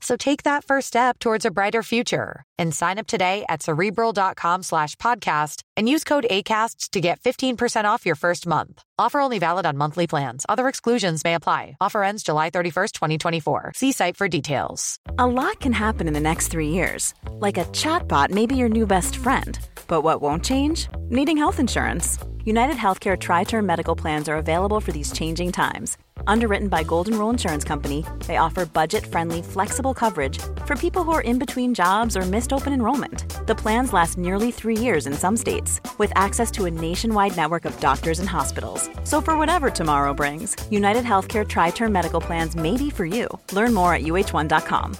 [0.00, 4.62] So take that first step towards a brighter future and sign up today at cerebral.com
[4.62, 8.82] slash podcast and use code ACAST to get 15% off your first month.
[8.98, 10.46] Offer only valid on monthly plans.
[10.48, 11.76] Other exclusions may apply.
[11.80, 13.72] Offer ends July 31st, 2024.
[13.74, 14.98] See site for details.
[15.18, 17.14] A lot can happen in the next three years.
[17.32, 19.58] Like a chatbot may be your new best friend.
[19.86, 20.88] But what won't change?
[21.08, 22.18] Needing health insurance.
[22.44, 25.98] United Healthcare Tri Term Medical Plans are available for these changing times.
[26.26, 31.12] Underwritten by Golden Rule Insurance Company, they offer budget friendly, flexible coverage for people who
[31.12, 33.46] are in between jobs or missed open enrollment.
[33.46, 37.64] The plans last nearly three years in some states, with access to a nationwide network
[37.64, 38.88] of doctors and hospitals.
[39.04, 43.28] So, for whatever tomorrow brings, United Healthcare Tri Term Medical Plans may be for you.
[43.52, 44.96] Learn more at uh1.com.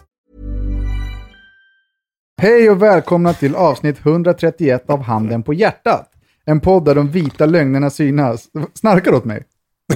[2.42, 6.10] Hej och välkomna till avsnitt 131 av Handen på hjärtat.
[6.44, 8.48] En podd där de vita lögnerna synas.
[8.74, 9.46] Snarkar åt mig.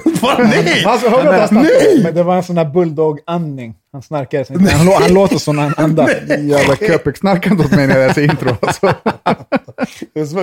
[0.22, 0.38] Vad?
[0.48, 0.84] Nej!
[0.84, 2.00] Alltså, hörde du att han Nej!
[2.02, 3.74] Men det var en sån där bulldog-andning.
[3.92, 4.44] Han snarkade.
[4.48, 4.58] Han,
[4.88, 6.08] lå- han låter som en anda.
[6.38, 8.56] Jävla köpek snarkade inte åt mig när jag läste intro.
[8.62, 8.94] Alltså.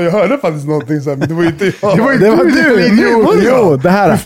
[0.04, 1.98] Jag hörde faktiskt någonting sen, men det var inte jag.
[1.98, 2.86] Det var inte Det var du, du!
[2.86, 3.36] idiot.
[3.40, 4.20] Jo, det här.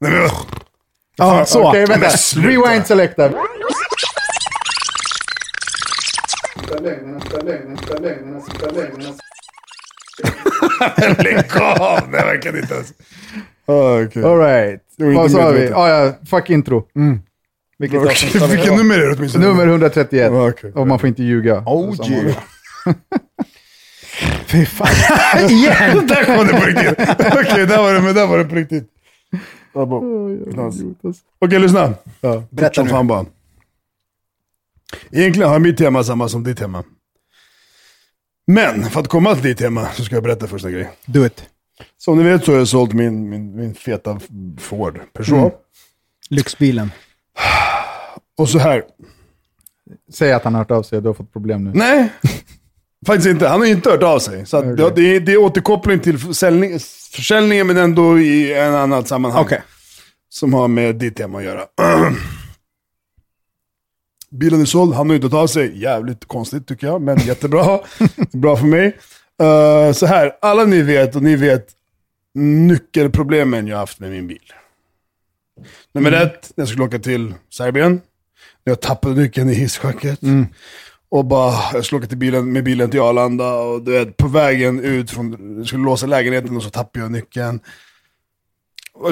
[0.00, 0.30] Nej,
[1.16, 1.68] Ja, så.
[1.68, 2.08] Okej, vänta.
[2.36, 3.28] Rewind selector.
[11.22, 12.00] lägg av!
[12.10, 12.92] Nej, verkligen inte ens.
[13.66, 14.24] Ah, okej.
[14.24, 14.80] All right.
[14.96, 15.72] Det var inte Vad sa vi?
[15.72, 16.86] Ah, ja, fuck intro.
[17.78, 18.50] Vilket Okej, avsnitt?
[18.50, 19.46] Vilket nummer är det åtminstone?
[19.46, 20.32] Nummer 131.
[20.32, 20.72] Ja, okej.
[20.72, 21.62] Och man får inte ljuga.
[21.66, 22.36] Oh yeah.
[24.46, 24.88] Fy fan.
[25.50, 26.06] Igen!
[26.06, 27.08] där kom det på riktigt.
[27.32, 28.88] Okej, där var det, men där var det på riktigt.
[31.38, 31.94] Okej, lyssna.
[32.20, 32.44] Ja.
[32.50, 33.26] Berätta som fan bara.
[35.10, 36.84] Egentligen har mitt tema samma som ditt tema.
[38.46, 40.90] Men för att komma till ditt tema så ska jag berätta första grej.
[41.06, 41.44] Do it.
[41.98, 44.20] Som ni vet så har jag sålt min, min, min feta
[44.58, 45.54] Ford Peugeot.
[46.30, 46.92] Lyxbilen.
[48.38, 48.82] Och så här.
[50.12, 51.70] Säg att han har hört av sig du har fått problem nu.
[51.74, 52.12] Nej,
[53.06, 53.48] faktiskt inte.
[53.48, 54.46] Han har inte hört av sig.
[54.46, 56.78] Så att det, det, är, det är återkoppling till försäljning,
[57.12, 59.42] försäljningen, men ändå i en annat sammanhang.
[59.44, 59.62] Okej.
[60.28, 61.66] Som har med ditt tema att göra.
[64.30, 65.82] Bilen är såld, han har inte tagit av sig.
[65.82, 67.80] Jävligt konstigt tycker jag, men jättebra.
[68.32, 68.96] Bra för mig.
[69.40, 71.66] Eh, så här, alla ni vet, och ni vet
[72.34, 74.52] nyckelproblemen jag haft med min bil.
[75.94, 78.00] Nummer ett, när jag skulle åka till Serbien.
[78.64, 80.18] Jag tappade nyckeln i hisschacket.
[81.08, 84.28] Och bara, jag skulle åka till bilen, med bilen till Arlanda och du vet, på
[84.28, 87.60] vägen ut från, jag skulle låsa lägenheten och så tappade jag nyckeln.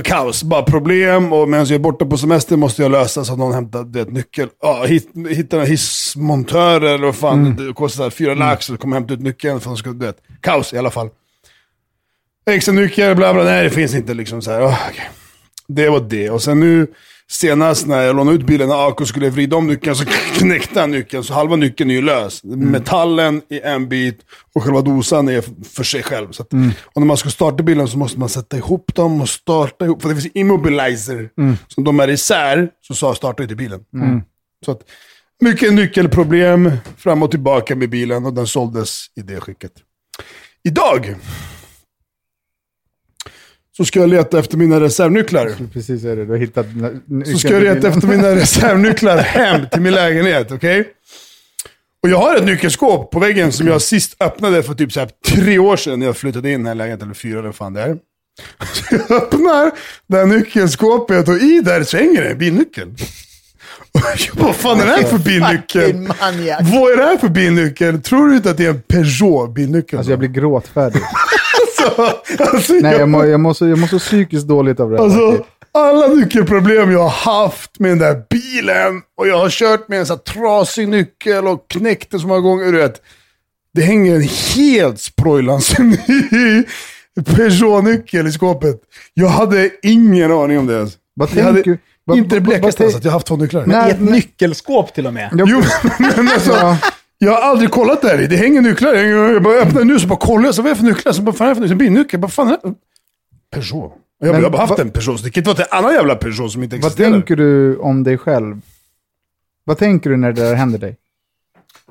[0.05, 3.39] Kaos, bara problem och medan jag är borta på semester måste jag lösa så att
[3.39, 4.49] någon hämtar du vet, nyckel.
[4.63, 9.15] Ja, hit, hitta en hissmontör eller vad fan, det kostar fyra lax och kommer hämta
[9.15, 11.09] ut nyckeln för att de ska, du vet, kaos i alla fall.
[12.51, 14.67] Extra nyckel, bla bla, nej det finns inte liksom så här.
[14.67, 15.11] Oh, okej.
[15.69, 16.31] Det var det.
[16.31, 16.87] Och sen nu
[17.31, 20.05] senast när jag lånade ut bilen när Ako skulle vrida om nyckeln så
[20.39, 21.25] knäckte han nyckeln.
[21.25, 22.45] Så halva nyckeln är ju lös.
[22.45, 24.19] Metallen i en bit
[24.55, 26.33] och själva dosan är för sig själv.
[26.33, 26.53] Så att,
[26.85, 30.03] Och när man ska starta bilen så måste man sätta ihop dem och starta ihop.
[30.03, 31.31] För det finns immobilizer.
[31.69, 33.81] Så om de är isär så sa- startar inte bilen.
[34.65, 34.81] Så att,
[35.41, 39.73] mycket nyckelproblem fram och tillbaka med bilen och den såldes i det skicket.
[40.65, 41.15] Idag
[43.79, 45.53] så ska jag leta efter mina reservnycklar.
[45.73, 46.25] Precis är det.
[46.25, 46.67] Du har hittat...
[47.33, 50.89] Så ska jag leta efter mina reservnycklar hem till min lägenhet, okej?
[52.03, 55.11] Och jag har ett nyckelskåp på väggen som jag sist öppnade för typ så här
[55.29, 57.73] tre år sedan när jag flyttade in i den här lägenheten, eller fyra eller fan
[57.73, 57.97] det är.
[58.73, 59.71] Så jag öppnar
[60.07, 62.95] det här nyckelskåpet och i där så hänger det en bilnyckel.
[64.33, 66.09] Vad fan är det här för bilnyckel?
[66.73, 68.03] Vad är det här för bilnyckel?
[68.03, 69.99] Tror du inte att det är en Peugeot bilnyckel?
[69.99, 71.03] Alltså jag blir gråtfärdig.
[71.87, 74.91] Alltså, alltså, Nej, jag, jag mår, jag, mår så, jag mår så psykiskt dåligt av
[74.91, 75.05] det här.
[75.05, 79.99] alltså, alla nyckelproblem jag har haft med den där bilen och jag har kört med
[79.99, 82.73] en sån här trasig nyckel och knäckt den så många gånger.
[82.73, 83.03] Du vet,
[83.75, 86.65] det hänger en helt sprojlans ny
[87.25, 88.81] Peugeot-nyckel i skåpet.
[89.15, 90.75] Jag hade ingen aning om det.
[90.75, 90.93] ens.
[91.15, 91.79] Vad jag hade
[92.15, 93.67] inte det blekaste ens att jag haft två nycklar.
[93.67, 93.89] Nej.
[93.89, 95.31] I ett nyckelskåp till och med.
[95.33, 95.63] Jo,
[95.99, 96.77] men alltså.
[97.19, 98.27] Jag har aldrig kollat där i.
[98.27, 98.95] Det hänger nycklar.
[98.95, 100.55] Jag bara öppnar nu så bara kollar jag.
[100.55, 101.13] Så vad är det för nycklar?
[101.13, 101.77] Så bara, fan är det för nycklar?
[101.79, 102.21] Bilnyckel?
[102.21, 102.75] Vad fan är det?
[103.53, 103.93] Peugeot.
[104.21, 105.19] Jag, Men jag har bara haft vad- en Peugeot.
[105.19, 107.11] Så det kan inte vara en annan jävla Peugeot som inte vad existerar.
[107.11, 108.61] tänker du om dig själv?
[109.65, 110.97] Vad tänker du när det där händer dig?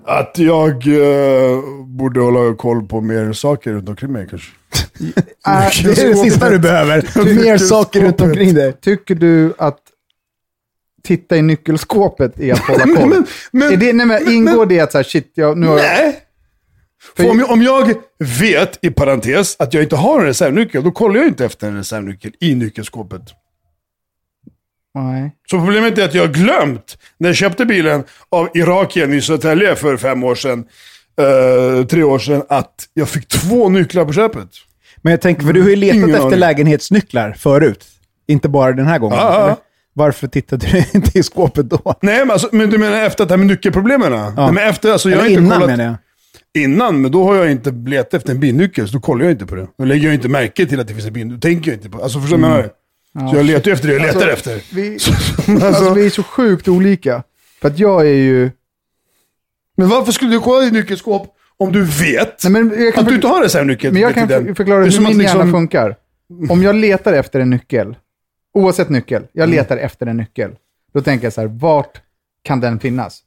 [0.06, 4.52] Att jag eh, borde hålla koll på mer saker runt omkring mig kanske.
[5.44, 7.26] Ah, det är det sista du behöver.
[7.44, 8.74] Mer saker runt omkring dig.
[8.74, 9.78] Tycker du att
[11.04, 13.10] titta i nyckelskåpet är att hålla koll?
[13.10, 15.78] Men, men, är det, nej, men ingår det att så här, shit, jag, nu har
[15.78, 15.84] jag...
[15.84, 16.24] nej.
[17.18, 17.94] För om, jag, om jag
[18.40, 21.76] vet, i parentes, att jag inte har en reservnyckel, då kollar jag inte efter en
[21.76, 23.22] reservnyckel i nyckelskåpet.
[24.96, 25.32] Nej.
[25.50, 29.76] Så problemet är att jag har glömt, när jag köpte bilen av Irakien i Södertälje
[29.76, 30.66] för fem år sedan,
[31.20, 34.50] eh, tre år sedan, att jag fick två nycklar på köpet.
[35.02, 36.40] Men jag tänker, för du har ju letat Ingen efter aning.
[36.40, 37.86] lägenhetsnycklar förut.
[38.28, 39.18] Inte bara den här gången.
[39.18, 39.44] Ja, ja.
[39.44, 39.56] eller?
[39.98, 41.94] Varför tittade du inte i skåpet då?
[42.02, 44.12] Nej, men, alltså, men du menar efter det här med nyckelproblemen?
[44.14, 44.34] Ja.
[44.38, 45.84] Nej, men efter, alltså, jag har Eller inte innan kollat, menar
[46.54, 46.64] jag.
[46.64, 49.46] Innan, men då har jag inte letat efter en bilnyckel, så då kollar jag inte
[49.46, 49.68] på det.
[49.78, 51.40] Då lägger jag inte märke till att det finns en bilnyckel.
[51.40, 53.30] Då tänker jag inte på Alltså förstår du vad jag?
[53.30, 54.76] Så jag letar ju efter det jag letar Alltså, efter.
[54.76, 54.92] Vi,
[55.48, 57.24] Alltså, alltså, vi är så sjukt olika.
[57.62, 58.52] För att jag är ju...
[59.78, 63.10] men varför skulle du kolla i nyckelskåp om du vet Nej, men jag kan, att
[63.10, 63.94] du inte har reservnyckel?
[63.94, 65.96] men jag kan förklara Det hur min att liksom- hjärna funkar.
[66.50, 67.96] Om jag letar efter en nyckel,
[68.58, 70.52] oavsett nyckel, jag letar efter en nyckel.
[70.94, 72.02] Då tänker jag så här, vart
[72.44, 73.24] kan den finnas?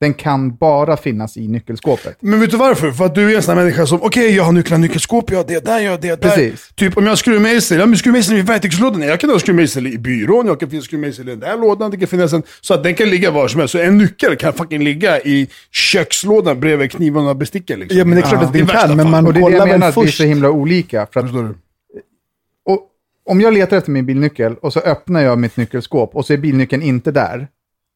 [0.00, 2.16] Den kan bara finnas i nyckelskåpet.
[2.20, 2.92] Men vet du varför?
[2.92, 5.38] För att du är en sån här människa som, okej jag har nycklar, nyckelskåp, jag
[5.38, 6.16] har det där, jag har det där.
[6.16, 6.68] Precis.
[6.74, 9.02] Typ om jag har skruvmejsel, ja men skruvmejsel i verktygslådan.
[9.02, 11.96] Jag kan ha skruvmejsel i byrån, jag kan finna skruvmejsel i den där lådan, det
[11.96, 12.42] kan finnas en...
[12.60, 13.72] Så att den kan ligga var som helst.
[13.72, 17.98] Så en nyckel kan fucking ligga i kökslådan bredvid knivarna och besticken liksom.
[17.98, 19.44] Ja, men det är klart att I den kan, men man Och det är det
[19.44, 20.18] kollar jag väl menar, att vi är först.
[20.18, 21.06] så himla olika.
[21.12, 21.56] För att,
[23.24, 26.36] om jag letar efter min bilnyckel och så öppnar jag mitt nyckelskåp och så är
[26.36, 27.48] bilnyckeln inte där.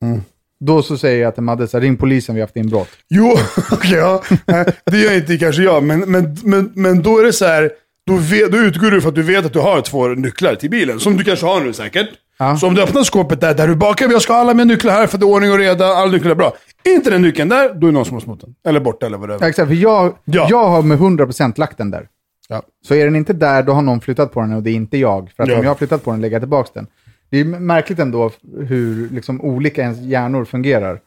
[0.02, 0.20] Mm.
[0.60, 2.88] Då så säger jag till Madde, så här, ring polisen, vi har haft inbrott.
[3.08, 3.36] Jo,
[3.72, 4.22] okej ja.
[4.46, 7.70] Nej, Det gör inte kanske jag, men, men, men, men då är det så här.
[8.06, 10.70] Då, vet, då utgår du för att du vet att du har två nycklar till
[10.70, 11.00] bilen.
[11.00, 12.08] Som du kanske har nu säkert.
[12.38, 12.56] Ja.
[12.56, 14.92] Så om du öppnar skåpet där, där du "Okej, jag ska ha alla mina nycklar
[14.92, 16.52] här för det är ordning och reda, alla nycklar är bra.
[16.84, 18.54] Inte den nyckeln där, då är det någon som har snott den.
[18.68, 19.48] Eller borta eller vad det Ja, är.
[19.48, 20.46] exakt, för jag, Ja.
[20.50, 22.06] jag har med 100% lagt den där.
[22.48, 22.62] Ja.
[22.86, 24.98] Så är den inte där, då har någon flyttat på den och det är inte
[24.98, 25.30] jag.
[25.36, 25.56] För att Ja.
[25.58, 26.86] om jag har flyttat på den lägger jag tillbaka den.
[27.30, 28.30] Det är märkligt ändå
[28.66, 31.00] hur liksom, olika ens hjärnor fungerar.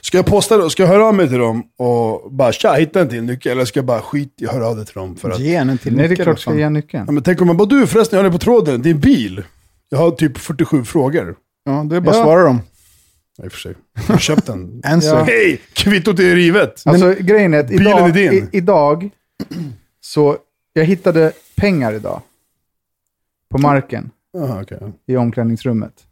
[0.00, 0.70] Ska jag posta det?
[0.70, 3.52] Ska jag höra av mig till dem och bara tja, hitta en till nyckel?
[3.52, 5.16] Eller ska jag bara skit i höra av dig till dem?
[5.16, 5.38] För att...
[5.40, 7.04] Ge en till Nej, det är nyckel, klart du ska ge nyckeln.
[7.06, 9.00] Ja, men tänk om man bara, du förresten, jag det på tråden, det är en
[9.00, 9.42] bil.
[9.88, 11.34] Jag har typ 47 frågor.
[11.64, 12.22] Ja, det är bara att Ja.
[12.22, 12.60] svara dem.
[13.38, 13.74] Ja, I och för sig.
[14.06, 14.80] Jag har köpt den.
[14.84, 15.16] Answer.
[15.18, 15.22] Ja.
[15.24, 15.60] Hej!
[15.72, 16.82] Kvittot är rivet.
[16.84, 18.32] Alltså grejen är att idag, är din.
[18.32, 19.10] i, idag,
[20.00, 20.36] så
[20.80, 22.22] jag hittade pengar idag.
[23.48, 24.78] På marken Jaha, okej.
[25.06, 26.06] i omklädningsrummet.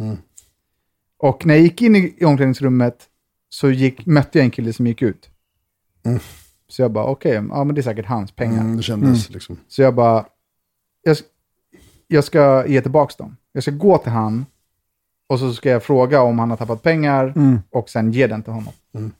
[0.00, 0.16] Mm.
[1.18, 3.08] Och när jag gick in i, omklädningsrummet
[3.48, 5.30] så gick, mötte jag en kille som gick ut.
[6.04, 6.18] Mm.
[6.68, 8.60] Så jag bara, okej, ja men det är säkert hans pengar.
[8.60, 9.58] Mm, det kändes liksom.
[9.68, 10.26] Så jag bara,
[11.02, 11.16] jag,
[12.06, 13.36] jag ska ge tillbaka dem.
[13.52, 14.46] Jag ska gå till han
[15.26, 17.58] och så ska jag fråga om han har tappat pengar Mm.
[17.70, 18.72] och sen ge den till honom.
[18.94, 19.12] Mm.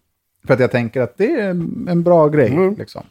[0.46, 1.50] För att jag tänker att det är
[1.88, 2.52] en bra grej.
[2.52, 2.74] Mm.
[2.74, 3.02] Liksom.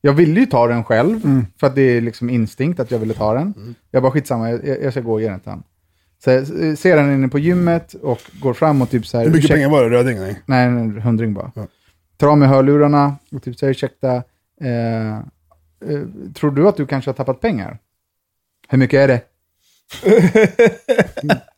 [0.00, 1.46] Jag ville ju ta den själv, Mm.
[1.60, 3.54] för att det är liksom instinkt att jag ville ta den.
[3.56, 3.74] Mm.
[3.90, 5.64] Jag bara skitsamma, jag, jag ska gå och ge den till honom.
[6.24, 9.24] Så jag s- ser den inne på gymmet och går fram och typ så här...
[9.24, 9.90] Hur mycket ursäkta- pengar var det?
[9.90, 10.18] Röding?
[10.18, 10.42] Nej.
[10.46, 11.52] Nej, en hundring bara.
[11.54, 11.66] Ja.
[12.16, 14.14] Tar av mig hörlurarna och typ säger ursäkta,
[14.60, 15.22] eh, eh,
[16.34, 17.78] tror du att du kanske har tappat pengar?
[18.68, 19.20] Hur mycket är det?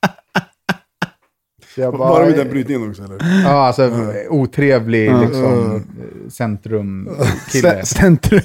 [1.74, 3.18] Så jag bara, Var det med den brytningen också eller?
[3.44, 3.90] Ja, alltså
[4.28, 5.20] otrevlig Ja.
[5.20, 5.82] liksom,
[6.30, 7.22] centrumkille.
[7.82, 8.40] Cent- Centrum.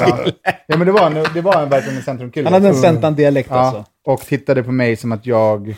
[0.00, 0.24] Ja.
[0.66, 2.46] ja, men det var, en- det var en, verkligen en centrumkille.
[2.46, 3.84] Han hade en centan-dialekt ja, alltså.
[4.04, 5.74] Och tittade på mig som att jag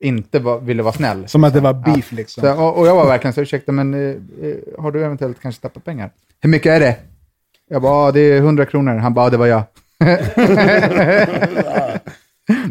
[0.00, 1.28] inte var, ville vara snäll.
[1.28, 2.40] Som att det var beef liksom.
[2.42, 4.16] Så, och, och jag var verkligen så, ursäkta, men eh, eh,
[4.82, 6.10] har du eventuellt kanske tappat pengar?
[6.40, 6.96] Hur mycket är det?
[7.70, 8.94] Jag bara, "Ja, det är 100 kronor.
[8.96, 9.62] Han bara, "Ja, det var jag.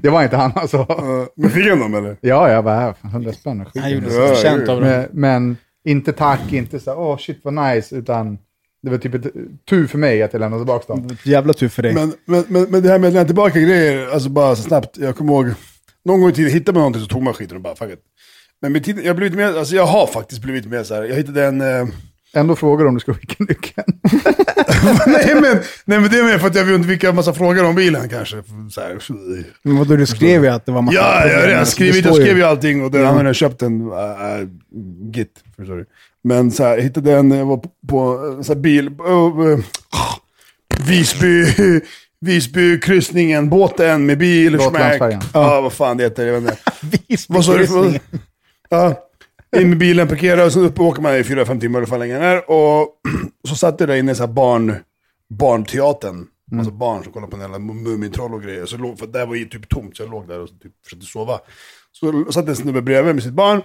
[0.01, 0.77] det var inte han alltså.
[0.77, 2.18] Uh, men fick han dem eller?
[2.22, 3.65] Ja, jag bara, "Äh, 100 spänn.
[3.75, 5.10] Han gjorde det." sig förtjänt av det.
[5.12, 8.38] men, men inte tack, inte så, åh shit vad nice, utan
[8.84, 9.34] det var typ ett
[9.70, 11.18] tur för mig att jag lämnade tillbaka dem.
[11.24, 11.94] Jävla tur för dig.
[11.94, 14.98] Men, men, men, men det här med att lämna tillbaka grejer, alltså bara så snabbt.
[14.98, 15.53] Jag kommer ihåg,
[16.06, 18.00] någon gång i tiden hittade man någonting så tog man skiten och bara fuck it.
[18.62, 21.03] Men med tiden, jag, har blivit mer, alltså jag har faktiskt blivit mer så här.
[21.03, 21.62] jag hittade en...
[21.62, 21.88] Eh,
[22.36, 23.88] Ändå frågar om du ska skicka nyckeln.
[25.08, 27.66] nej, men, nej men det är mer för att jag vill undvika en massa frågor
[27.66, 28.44] om bilen kanske.
[28.72, 28.98] Så här.
[29.63, 32.38] Men vadå, du skrev ju att det var massa Ja, jag det skrivit, jag skrev
[32.38, 33.98] ju allting och den, han hade köpt en uh,
[35.12, 35.44] Git.
[35.56, 35.86] Förstår du.
[36.24, 39.60] Men så här, jag hittade en, jag var på, på så här bil, uh, uh,
[40.88, 41.46] Visby,
[42.20, 44.58] Visby kryssningen, båten med bil.
[44.58, 45.22] Gotlandsfärjan.
[45.34, 46.58] Ja, vad fan det heter, jag vet inte.
[47.08, 47.84] Visby Vad sa du för...
[47.84, 48.02] kryssningen.
[48.70, 49.10] Ja,
[49.62, 52.00] in med bilen, parkera och så upp och åker man i 4-5 timmar eller vad
[52.00, 52.51] länge är.
[52.51, 52.88] Och
[53.48, 54.75] så satt jag där inne i så här barn,
[55.29, 56.27] barnteatern.
[56.57, 58.65] Alltså barn som kollar på jävla Mumintroll och grejer.
[58.65, 61.05] Så låg, för där var ju typ tomt, så jag låg där och typ försökte
[61.05, 61.39] sova.
[61.91, 63.62] Så satt en snubbe bredvid med sitt barn.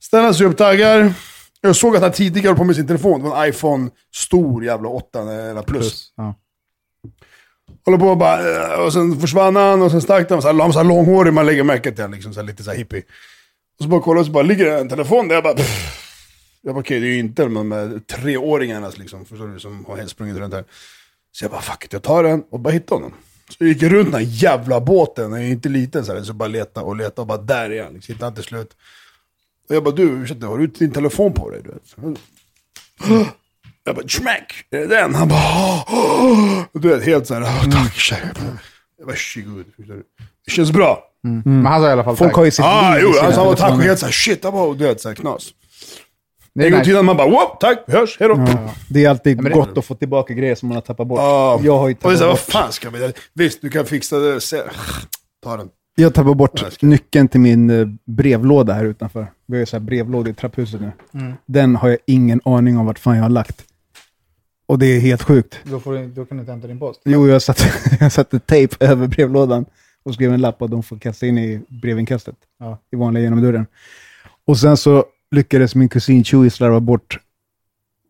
[0.00, 1.14] Ställde sig upp, taggar.
[1.60, 3.22] Jag såg att han tidigare höll på med sin telefon.
[3.22, 6.12] Det var en iPhone, stor jävla 8 eller plus.
[6.16, 6.34] Ja.
[7.84, 10.42] Håller på och bara, eh, och sen försvann han och sen stack han.
[10.42, 12.46] Så här, han var så här långhårig, man lägger märke till honom, liksom, så här,
[12.46, 13.02] lite så här hippie.
[13.78, 15.34] Och så bara kollar och så bara ligger det en telefon där.
[15.34, 16.00] Jag bara, pff.
[16.62, 19.96] jag bara okej, det är ju inte de här treåringarnas liksom, förstår du, som har
[19.96, 20.64] helt sprungit runt här.
[21.32, 23.14] Så jag bara, fuck it, jag tar den och bara hittar honom.
[23.48, 26.22] Så jag gick runt den här jävla båten, den är ju inte liten så här,
[26.22, 28.76] så bara leta och leta och bara där är han, liksom, hittade han till slut.
[29.68, 31.62] Och jag bara, du, ursäkta, har du din telefon på dig?
[31.64, 32.16] Du vet?
[33.86, 35.14] Jag bara, smack, är det den?
[35.14, 38.18] Han bara, "Åh, du vet, helt så här, "Åh, tack kära.
[38.26, 38.58] Jag bara,
[39.06, 39.64] Varsågod.
[40.44, 41.04] Det känns bra.
[41.44, 42.36] Men han sa i alla fall Folk tack.
[42.36, 44.84] har ju sitt Ah, liv jo, han sa tack och helt såhär shit, bara, du
[44.84, 45.48] vet såhär knas.
[46.54, 48.44] Det är En gång till man bara wow, tack, vi hörs, hejdå.
[48.48, 48.70] Ja.
[48.88, 51.18] Det är alltid det- gott att få tillbaka grejer som man har tappat bort.
[51.18, 51.60] Ja.
[51.62, 53.70] Jag har ju och det är tappat såhär, vad bort, fan ska vi, visst du
[53.70, 54.56] kan fixa det, se.
[55.44, 55.68] ta den.
[55.96, 59.26] jag tappade bort nyckeln till min eh, brevlåda här utanför.
[59.46, 60.92] Vi har ju så här brevlåda i trapphuset nu.
[61.14, 61.32] Mm.
[61.46, 63.64] Den har jag ingen aning om vart fan jag har lagt.
[64.66, 65.58] Och det är helt sjukt.
[65.64, 67.00] Då, får du, då kan du inte hämta din post.
[67.04, 67.64] Jo, jag satte,
[68.00, 69.64] jag satte tejp över brevlådan
[70.04, 72.34] och skrev en lapp att de får kasta in i brevinkastet.
[72.58, 72.78] Ja.
[72.92, 73.66] I vanliga genom dörren.
[74.46, 77.18] Och sen så lyckades min kusin Chewie slarva bort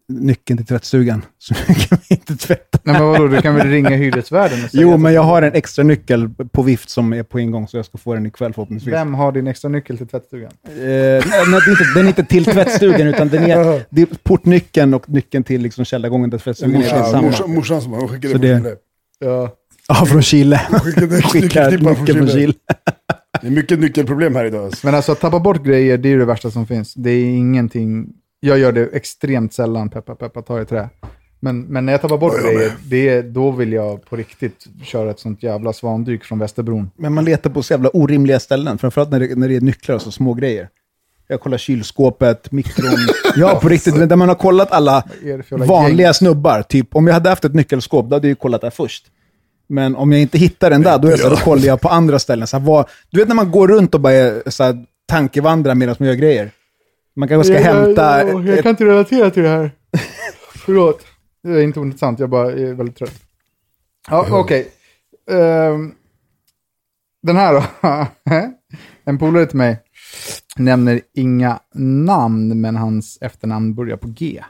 [0.08, 1.24] nyckeln till tvättstugan.
[1.38, 2.78] Så nu kan vi inte tvätta.
[2.82, 5.52] Nej men vadå, du kan väl ringa hyresvärden och säga Jo, men jag har en
[5.52, 8.94] extra nyckel på vift som är på ingång, så jag ska få den ikväll förhoppningsvis.
[8.94, 10.52] Vem har din extra nyckel till tvättstugan?
[10.64, 14.02] Eh, nej, nej, det är inte, den är inte till tvättstugan, utan den är, det
[14.02, 18.20] är portnyckeln och nyckeln till liksom källargången där tvättstugan är Morsan, morsan, morsan som från
[18.20, 18.76] det- Chile.
[19.18, 19.50] Ja.
[19.88, 20.56] Ja, från Chile.
[21.24, 22.54] Skickar nyckelknippar nyckeln från Chile.
[23.40, 24.64] Det är mycket nyckelproblem här idag.
[24.64, 24.86] Alltså.
[24.86, 26.94] Men alltså att tappa bort grejer, det är ju det värsta som finns.
[26.94, 28.06] Det är ingenting...
[28.40, 30.88] Jag gör det extremt sällan, peppa peppa, ta i trä.
[31.40, 34.66] Men, men när jag tappar bort Ja, jag grejer, det, då vill jag på riktigt
[34.82, 36.90] köra ett sånt jävla svandyk från Västerbron.
[36.96, 39.94] Men man letar på så jävla orimliga ställen, framförallt när det, när det är nycklar
[39.94, 40.68] och så små grejer.
[41.28, 42.98] Jag kollar kylskåpet, mikron.
[43.36, 43.96] Ja, på riktigt.
[43.96, 46.14] Men där man har kollat alla det vanliga gäng?
[46.14, 46.62] snubbar.
[46.62, 49.06] Typ, om jag hade haft ett nyckelskåp, då hade jag kollat där först.
[49.66, 51.88] Men om jag inte hittar den där, då, är så här, då kollar jag på
[51.88, 52.46] andra ställen.
[52.46, 55.74] Så här, vad, du vet när man går runt och bara är, så här, tankevandrar
[55.74, 56.50] medan man gör grejer?
[57.16, 58.20] Man kanske ska hämta...
[58.20, 59.70] ett, inte relatera till det här.
[60.64, 61.00] Förlåt.
[61.42, 63.20] Det är inte intressant, jag bara är väldigt trött.
[64.10, 64.68] Ja, okej.
[65.30, 65.94] Ehm,
[67.22, 67.64] den här då.
[69.04, 69.78] en polare till mig
[70.56, 71.60] nämner inga
[72.04, 74.44] namn, men hans efternamn börjar på G.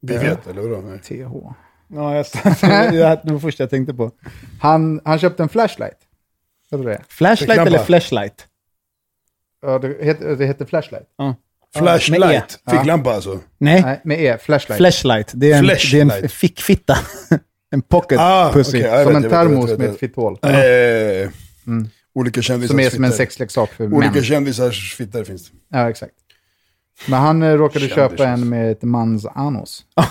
[0.00, 0.80] Vi vet, eller vadå?
[0.80, 0.98] Nej.
[0.98, 1.54] TH.
[1.88, 2.26] Ja, jag,
[3.24, 4.10] det var första jag tänkte på.
[4.60, 5.98] Han, han köpte en flashlight.
[6.70, 7.02] Du det?
[7.08, 8.46] Flashlight eller flashlight?
[9.62, 11.06] Ja, det heter, det heter flashlight.
[11.18, 11.30] Ja.
[11.30, 11.78] E.
[11.78, 12.72] Flashlight, Ja.
[12.72, 13.40] ficklampa alltså.
[13.58, 14.38] Nej, Nej, med E.
[14.40, 14.76] Flashlight.
[14.76, 15.32] flashlight.
[15.34, 16.32] Det är en, det är en Flashlight.
[16.32, 16.98] fickfitta.
[17.70, 18.78] en pocket Ah, pussy.
[18.78, 20.38] jag som vet, en termos med ett fitthål.
[20.42, 21.30] Eh,
[22.14, 24.24] Olika kändisars Som är som en sexleksak för Olika män.
[24.24, 25.56] kändisars fittor finns det.
[25.68, 26.12] Ja, exakt.
[27.06, 28.08] Men han eh, råkade Kändisar.
[28.08, 29.84] köpa en med ett mans anus.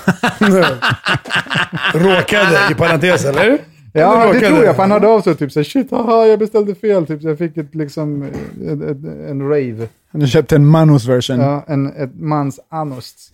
[1.94, 3.58] Råkade, i parentes eller?
[3.94, 4.48] Ja, Eller det råkade?
[4.48, 4.76] tror jag.
[4.76, 7.06] För han hörde av sig typ så här, shit, haha, jag beställde fel.
[7.08, 9.88] Typ, så jag fick ett, liksom, ett, ett, en rave.
[10.12, 11.40] Du köpte en Manus version.
[11.40, 13.32] Ja, en, ett mans anus.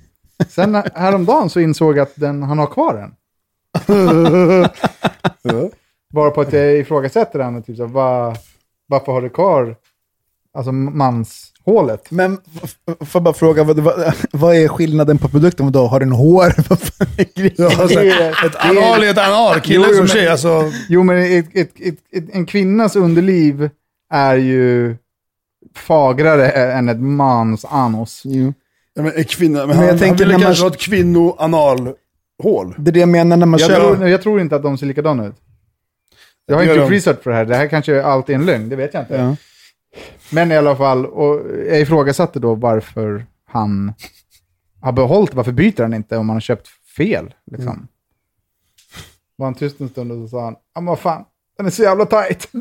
[0.50, 3.12] Sen häromdagen så insåg jag att den, han har kvar den.
[6.14, 7.64] Bara på att jag ifrågasätter den.
[7.64, 8.36] Typ så här, va,
[8.88, 9.76] varför har du kvar
[10.54, 10.72] alltså,
[11.66, 12.12] manshålet?
[12.12, 12.38] Men
[12.86, 15.66] får jag bara fråga, vad, vad, vad är skillnaden på produkten?
[15.66, 16.54] Vadå, har den hår?
[16.70, 17.54] Vad fan är grejen?
[17.58, 20.28] Ja, alltså, är- ett anal är ett anal, kille Jo, jo, som men- tjej.
[20.28, 23.70] Alltså, Jo, men ett, ett, ett, ett, en kvinnas underliv
[24.14, 24.96] är ju
[25.76, 28.22] fagrare än ett mans anus.
[28.26, 28.54] Jo.
[28.94, 30.70] ja, men en kvinna, men, Men han, jag han tänker ville när man- kanske ha
[30.72, 31.96] ett kvinnoanalhål.
[32.78, 33.96] Det är det jag menar när man Jag köper...
[33.96, 35.36] tror, jag tror inte att de ser likadana ut.
[36.46, 37.46] Jag har inte gjort research för det här.
[37.46, 39.16] Det här kanske allt är en lögn, det vet jag inte.
[39.16, 39.36] Ja.
[40.30, 43.94] Men i alla fall, och jag ifrågasatte då varför han
[44.82, 47.34] har behållit, varför byter han inte om han har köpt fel?
[47.52, 47.74] Liksom.
[47.74, 47.88] Mm.
[49.36, 51.26] Var han tyst en stund och så sa han, ja men vad fan,
[51.58, 52.48] den är så jävla tight.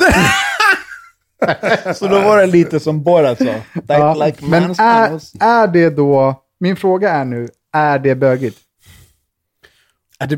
[1.94, 3.54] Så då var det lite som Borat sa.
[3.88, 8.58] Ja, Like men är, är det då, min fråga är nu, är det bögigt?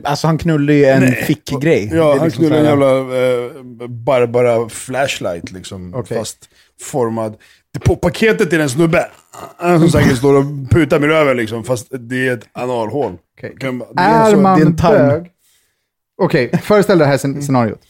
[0.04, 1.90] Alltså han knullar ju en fickgrej.
[1.92, 2.98] Ja, är han liksom knullar en jävla
[3.82, 5.94] eh, Barbara flashlight liksom.
[5.94, 6.18] Okej.
[6.18, 6.48] Fast
[6.82, 7.36] formad.
[7.84, 9.06] På paketet är det en snubbe
[9.62, 11.64] eh, som säkert står och putar med röven liksom.
[11.64, 13.12] Fast det är ett analhål.
[13.38, 13.56] Okej.
[13.60, 15.30] Kan- det Är så- man det är en bög?
[16.22, 17.80] Okej, föreställ dig det här scen- scenariot.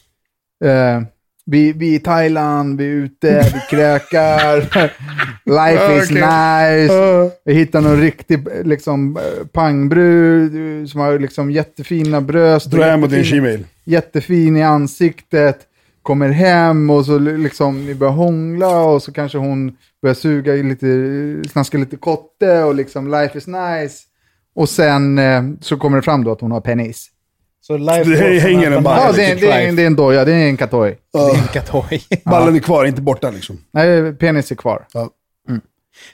[0.65, 1.01] Eh,
[1.45, 4.57] vi, vi är i Thailand, vi är ute, vi krökar.
[5.45, 6.15] Life is Okej.
[6.15, 6.93] nice.
[6.93, 7.31] Ja.
[7.45, 12.71] Vi hittar någon riktig liksom, eh, pangbrud som har liksom jättefina bröst.
[12.71, 13.65] Dra hem mot din Gmail.
[13.83, 15.59] jättefin i ansiktet,
[16.05, 21.49] kommer hem och så liksom ni börjar hångla och så kanske hon börjar suga lite,
[21.51, 24.03] snaska lite kotte och liksom life is nice.
[24.55, 27.07] Och sen eh, så kommer det fram då att hon har penis.
[27.61, 29.87] Så live Det hänger en att bara Ja, är det är, det, är, det är
[29.87, 30.97] en doja, det är en katoj.
[31.13, 32.03] Det är en katoj.
[32.25, 33.57] Ballen är kvar, inte borta liksom.
[33.71, 34.85] Nej, penis är kvar.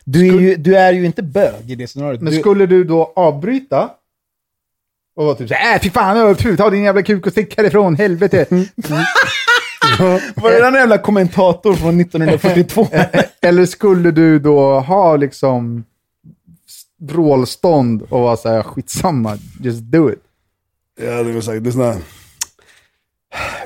[0.04, 2.22] Du är, ju, du är ju inte bög i det scenariot.
[2.22, 3.90] Men Du, skulle du då avbryta
[5.16, 7.96] och vara typ såhär, äh, fy fan, fy, ta din jävla kuk och stick härifrån,
[7.96, 8.46] helvete.
[10.36, 12.88] var det den jävla kommentator från 1942?
[13.42, 15.84] Eller skulle du då ha liksom
[17.02, 20.20] vrålstånd och vara såhär, skitsamma, just do it.
[21.02, 21.98] Ja, det är sån här...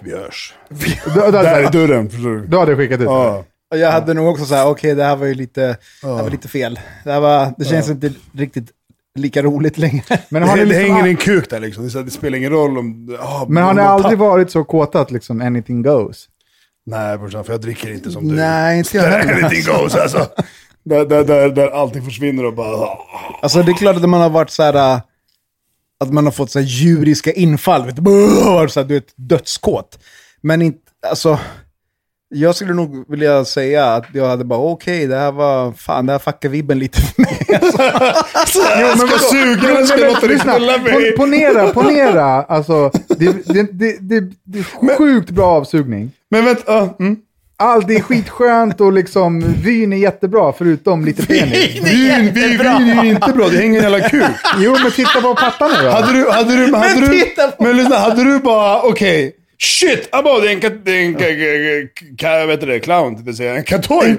[0.02, 0.54] Vi hörs.
[0.70, 2.48] Du, Där är du, dörren, förstår du?
[2.48, 3.44] du hade skickat ut Ja.
[3.76, 5.62] Jag hade nog också så här, okej det här var ju lite,
[6.02, 6.80] det här var lite fel.
[7.04, 8.72] Det, här var, det känns inte riktigt
[9.16, 10.04] lika roligt längre.
[10.30, 11.88] Men Det, har ni det liksom, hänger en kuk där liksom.
[11.90, 13.18] Det, det spelar ingen roll om...
[13.22, 16.26] ah, men har ni aldrig tapp- varit så kåta att liksom anything goes?
[16.86, 18.36] Nej brorsan, för jag dricker inte som du.
[18.36, 19.44] Nej, inte jag heller.
[19.44, 20.28] anything goes alltså.
[20.84, 22.88] Där, där, där, där allting försvinner och bara...
[23.42, 25.02] Alltså det är klart att man har varit så här, äh,
[26.00, 28.02] att man har fått så här djuriska infall, vet du,
[28.70, 30.00] så här, du vet, dödskåt.
[30.42, 30.80] Men inte,
[31.10, 31.40] alltså,
[32.36, 36.12] jag skulle nog vilja säga att jag hade bara, okej, det här var, fan, det
[36.12, 37.46] här fuckar vibben lite för mig.
[37.48, 40.94] Jag ska suga, jag ska men, låta dig knulla mig.
[40.94, 46.12] pon- ponera, ponera, alltså, det, det, det, det, det är sjukt bra avsugning.
[46.32, 47.16] Men vänta, ah, mm.
[47.58, 51.76] Allt är skitskönt och liksom vyn är jättebra förutom lite penis.
[51.76, 51.84] Vin,
[52.34, 54.24] vin, vin är inte bra, det hänger en jävla kuk.
[54.60, 55.90] Jo, men titta på pattarna då.
[55.90, 60.10] Hade du, hade du, hade du, titta på- men lyssna, hade du bara, okej, shit,
[60.12, 61.26] abba, det är en, kat, det en ka,
[62.18, 64.18] ka, heter det, clown, tänkte jag säga, en katoj.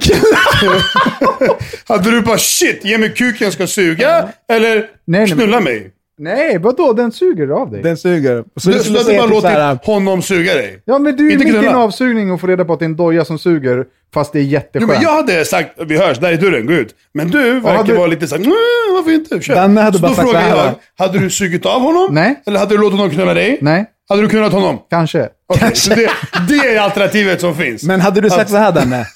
[1.88, 5.90] hade du bara, shit, ge mig kuken jag ska suga, eller nej, knulla mig?
[6.18, 6.92] Nej, vadå?
[6.92, 7.82] Den suger av dig.
[7.82, 8.44] Den suger.
[8.56, 10.82] Så du du hade bara typ låtit här, honom suga dig?
[10.84, 12.84] Ja, men du är Inte mitt i en avsugning och får reda på att det
[12.84, 14.92] är en doja som suger, fast det är Jo, jätteskönt.
[14.92, 16.94] men jag hade sagt, vi hörs, där är dörren, gå ut.
[17.14, 19.40] Men du verkar hade- vara lite såhär, nej, varför inte?
[19.40, 19.54] Kör.
[19.54, 20.74] Danne hade så bara då sagt frågar jag,
[21.06, 22.14] hade du sugit av honom?
[22.14, 22.42] Nej.
[22.46, 23.58] Eller hade du låtit honom knulla dig?
[23.60, 24.78] Nej, Hade du knullat honom?
[24.90, 25.28] kanske.
[25.48, 26.10] Okej, så det,
[26.48, 27.82] det är alternativet som finns.
[27.82, 29.06] Men hade du sagt så här Danne?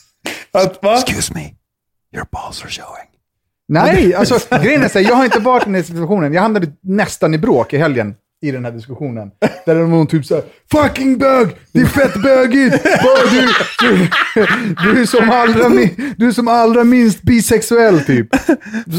[0.53, 0.95] Att, va?
[0.95, 1.41] Excuse me,
[2.15, 3.10] your balls are showing.
[3.71, 6.33] Nej, alltså grejen är så här, jag har inte varit i den här situationen.
[6.33, 9.31] Jag hamnade nästan i bråk i helgen i den här diskussionen.
[9.67, 12.83] Där det var någon typ såhär, fucking bög, det är fett bögigt.
[12.83, 13.49] Bara du,
[13.81, 14.09] du,
[14.83, 15.69] du, är som allra,
[16.17, 18.29] du är som allra minst bisexuell typ.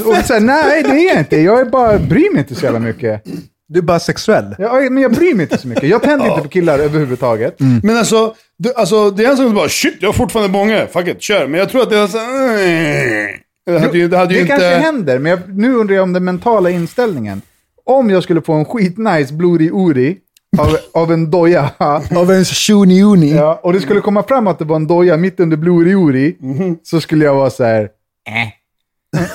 [0.06, 2.66] Och så här, nej det är jag inte, jag är bara, bryr mig inte så
[2.66, 3.24] jävla mycket.
[3.68, 4.56] Du är bara sexuell.
[4.60, 5.90] Jag, men jag bryr mig inte så mycket.
[5.90, 7.56] Jag tänder inte på killar överhuvudtaget.
[7.84, 10.88] Men alltså, det, alltså, det är en sak som bara, shit, jag har fortfarande bånge.
[10.88, 11.48] Fuck it, kör.
[11.48, 14.46] Men jag tror att det är så här, det hade ju, det hade Det ju
[14.46, 14.86] kanske inte...
[14.86, 17.42] händer, men jag, nu undrar jag om den mentala inställningen.
[17.86, 20.18] Om jag skulle få en skitnice blodig uri
[20.58, 21.70] av, av en doja,
[22.16, 23.36] Av en shuni-uni.
[23.36, 26.38] ja, och det skulle komma fram att det var en doja mitt under blodig uri,
[26.84, 27.90] så skulle jag vara så här.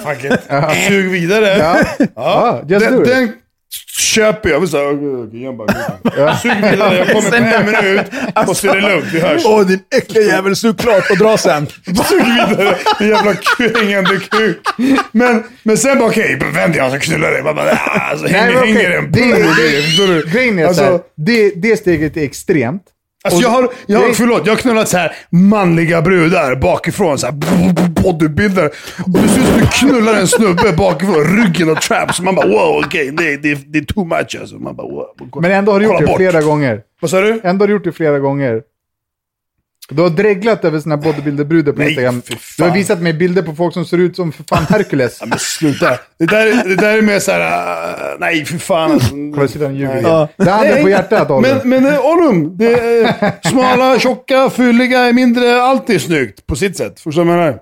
[0.04, 0.40] Fuck it.
[0.88, 1.46] Sug vidare.
[1.58, 1.78] Ja,
[2.14, 3.08] ja, just do den, it.
[3.08, 3.32] den
[3.98, 4.54] köper jag.
[4.56, 4.60] Jag
[4.92, 8.06] okej, okej, jag bara, Sug vidare, jag kommer på en minut.
[8.48, 9.42] Och så är det lugnt, vi hörs.
[9.44, 11.66] Åh din äckliga jävel, sug klart och dra sen.
[12.08, 13.34] Sug vidare, en jävla
[13.80, 14.58] hängande kuk.
[15.12, 17.42] Men, men sen bara, okej, vänd jag ska knulla dig.
[17.42, 17.54] Bara,
[18.16, 20.02] så Nej, hänger, men okej, hänger en det- det- i det, så
[20.68, 22.82] Alltså, här, det, det steget är extremt.
[23.26, 27.26] Alltså jag har, jag har, förlåt, jag har knullat så här manliga brudar bakifrån, så
[27.26, 27.34] här
[28.02, 28.70] bodybuilder.
[29.04, 32.20] Och det ser ut som du knullar en snubbe bakifrån, ryggen och traps.
[32.20, 34.56] Man bara wow, okej, det, det, det är too much alltså.
[34.56, 35.06] Man bara wow.
[35.40, 36.80] Men ändå har du gjort det flera gånger.
[37.00, 37.40] Vad sa du?
[37.44, 38.62] Ändå har du gjort det flera gånger.
[39.88, 42.22] Du har dreglat över såna bodybuilder-brudar på Nej, Instagram.
[42.56, 45.16] Du har visat mig bilder på folk som ser ut som för fan Hercules.
[45.20, 45.90] Ja, men sluta.
[46.18, 49.10] Det där, det där är mer så här, uh, nej för fan alltså.
[49.34, 50.28] Kolla, sitter han ljuger igen.
[50.36, 51.60] Det är handen på hjärtat, Oliver.
[51.64, 56.56] Men, men eh, Olum, det är smala, tjocka, fylliga är mindre, allt är snyggt på
[56.56, 57.00] sitt sätt.
[57.00, 57.58] Förstår du vad jag menar?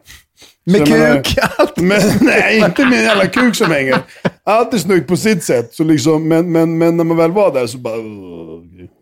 [0.67, 1.77] Med kuk, allt.
[1.77, 3.99] Men, nej, inte med en jävla kuk som hänger.
[4.45, 5.75] Allt är snyggt på sitt sätt.
[5.75, 7.95] Så liksom, men, men, men när man väl var där så bara...
[7.95, 8.93] okej.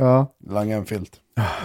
[0.00, 0.34] Ja.
[0.50, 1.12] Langa en filt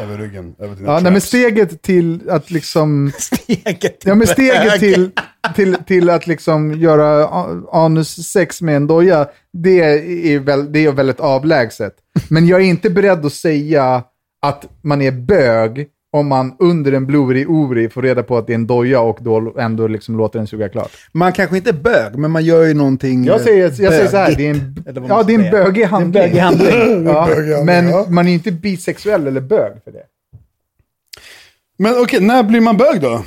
[0.01, 3.11] över ryggen, över Ja, nej, men steget till att liksom...
[3.17, 5.11] Steget till Ja, men steget till,
[5.55, 7.27] till, till att liksom göra
[7.71, 9.79] anussex med en doja, det
[10.33, 11.95] är, väl, det är väldigt avlägset.
[12.29, 14.03] Men jag är inte beredd att säga
[14.41, 18.53] att man är bög om man under en blurig ori får reda på att det
[18.53, 20.91] är en doja och då ändå liksom låter den suga klart.
[21.11, 24.17] Man kanske inte är bög, men man gör ju någonting Jag säger, jag säger så
[24.17, 24.75] här, det är en,
[25.09, 26.23] ja, det är en bögig är en handling.
[26.23, 27.05] bögig handling.
[27.07, 30.03] Ja, handling, men man är inte bisexuell eller bög för det.
[31.77, 33.23] Men okej, när blir man bög då?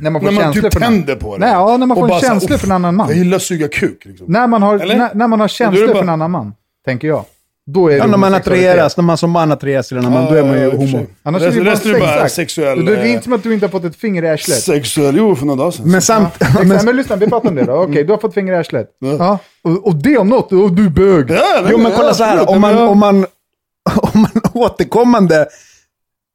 [0.00, 0.88] När man får När man känslor typ för någon.
[0.90, 1.40] tänder på det.
[1.46, 3.08] Nej, ja, när man får känslor "Uff, för en annan man.
[3.08, 4.04] Jag gillar att suga kuk.
[4.04, 4.26] Liksom.
[4.32, 7.24] När man har, när, när man har känslor för en annan man, tänker jag.
[7.68, 10.32] Då är Ja, när man attraheras, när man som man attraheras till en annan man,
[10.32, 11.06] då är man ju Ja, homo.
[11.22, 12.84] Annars är resten, det bara resten är bara sexuell...
[12.84, 14.58] Det är eh, inte som att du inte har fått ett finger i arslet.
[14.58, 15.90] Sexuell, jo för några dagar sedan.
[15.90, 16.34] Men samt...
[16.40, 17.72] Exakt, men, men lyssna, vi pratar om det då.
[17.72, 18.86] Okej, du har fått finger i arslet.
[18.98, 19.16] Ja.
[19.18, 19.38] Ja.
[19.62, 21.30] Och, och det om något, och du är bög.
[21.30, 23.26] Ja, nej, jo, men ja, kolla så här, om man, men om, man,
[23.94, 25.46] om man återkommande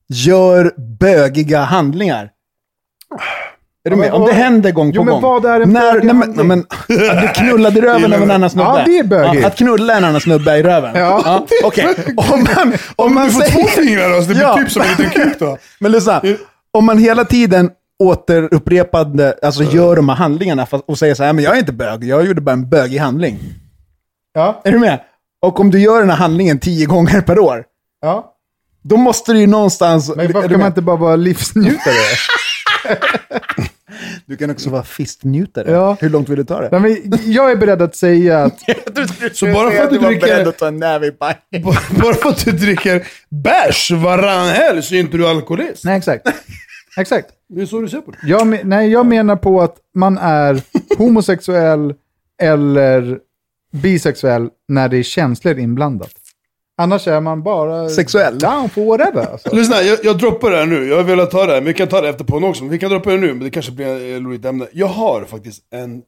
[0.09, 2.29] gör bögiga handlingar.
[3.83, 4.13] Är du Ja, med?
[4.13, 5.21] Om det händer gång på Jo, men gång.
[5.21, 6.59] vad är en När, nej, men, nej, men,
[7.11, 8.69] att du knullade röven av en annan snubbe.
[8.69, 9.41] Ja, det är bögigt.
[9.41, 10.91] Ja, att knulla en annan snubbe i röven.
[10.95, 11.45] Ja.
[11.63, 13.61] Okej, om man, om man Du får säger...
[13.63, 14.55] två fingrar då, så det blir Ja.
[14.57, 15.57] typ som en liten kuk då.
[15.79, 16.21] Men lyssna,
[16.71, 17.69] om man hela tiden
[18.03, 22.03] återupprepande, alltså gör de här handlingarna och säger så här, men jag är inte bög,
[22.03, 23.39] jag gjorde bara en bögig handling.
[24.33, 24.61] Ja.
[24.63, 24.99] Är du med?
[25.45, 27.63] Och om du gör den här handlingen tio gånger per år,
[28.01, 28.33] ja.
[28.83, 30.15] då måste du ju någonstans...
[30.15, 31.93] Men varför du kan man inte bara vara livsnjutare?
[34.25, 35.71] Du kan också vara fistnjutare.
[35.71, 35.97] Ja.
[35.99, 36.79] Hur långt vill du ta det?
[36.79, 38.59] Nej, men jag är beredd att säga att...
[39.33, 40.51] Så bara för att du dricker...
[40.51, 41.11] ta en näve i.
[41.59, 45.85] Bara för att du dricker bärs varann helg så är inte du alkoholist.
[45.85, 46.27] Nej, exakt.
[46.97, 47.29] Exakt.
[47.49, 48.17] Det är så du ser på det.
[48.23, 50.61] Jag, nej, jag menar på att man är
[50.97, 51.93] homosexuell
[52.41, 53.19] eller
[53.71, 56.11] bisexuell när det är känslor inblandat.
[56.81, 57.89] Annars är man bara...
[57.89, 58.39] Sexuell.
[58.39, 59.31] Down for whatever.
[59.31, 59.55] Alltså.
[59.55, 60.87] Lyssna, jag, jag droppar det här nu.
[60.87, 62.65] Jag har velat ta det här, men vi kan ta det efter podden också.
[62.65, 64.67] Vi kan droppa det nu, men det kanske blir ett roligt ämne.
[64.71, 66.01] Jag har faktiskt en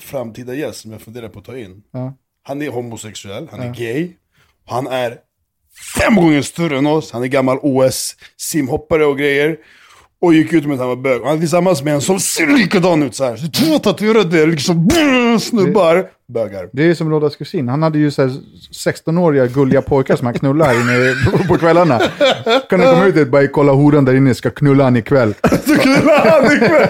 [0.00, 1.82] framtida gäst som jag funderar på att ta in.
[1.92, 2.12] Ja.
[2.42, 4.10] Han är homosexuell, han är gay.
[4.66, 5.16] Han är
[6.00, 7.12] fem gånger större än oss.
[7.12, 9.56] Han är gammal OS-simhoppare och grejer.
[10.20, 11.20] Och gick ut med att han var bög.
[11.20, 13.36] Och Han är tillsammans med en som ser likadan ut så här.
[13.36, 16.10] Så två tatuerade liksom, brr, snubbar.
[16.28, 16.68] Bögar.
[16.72, 17.68] Det är som Loddas kusin.
[17.68, 18.30] Han hade ju så här
[18.72, 21.14] 16-åriga gulliga pojkar som han knullade här inne
[21.48, 21.98] på, kvällarna.
[22.70, 25.34] Kan han komma ut och bara kolla horan där inne, ska knulla han ikväll.
[25.66, 26.88] Så knullar han ikväll.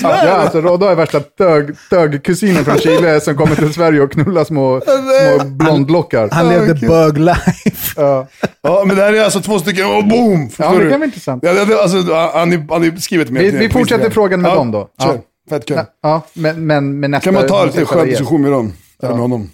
[0.02, 4.12] Ja, ja, alltså Rodda är värsta tög, tög-kusinen från Chile som kommer till Sverige och
[4.12, 6.28] knullar små, små blondlockar.
[6.32, 7.92] Han levde bög life.
[7.96, 8.26] Ja.
[8.62, 10.48] Ja, men det här är alltså två stycken, och boom!
[10.48, 10.90] Förstår Ja, det du?
[10.90, 11.42] kan vara intressant.
[11.46, 12.32] Ja, det, alltså, han
[12.70, 14.88] han är skrivit med Vi, vi fortsätter frågan med dem då.
[14.98, 15.16] Ja.
[15.50, 15.78] Fett kul.
[16.00, 17.24] Ja, men, men med nästa...
[17.24, 18.72] Kan man ta lite nästa skön diskussion med dem?
[19.02, 19.50] Eller med honom?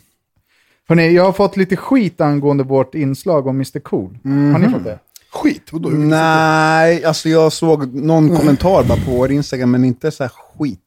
[0.88, 4.18] Hörrni, jag har fått lite skit angående vårt inslag om Mr Cool.
[4.24, 4.98] Har ni fått det?
[5.32, 5.72] Skit?
[5.72, 5.88] Vadå?
[5.88, 10.80] Nej, alltså jag såg någon kommentar bara på vår Instagram, men inte så här skit.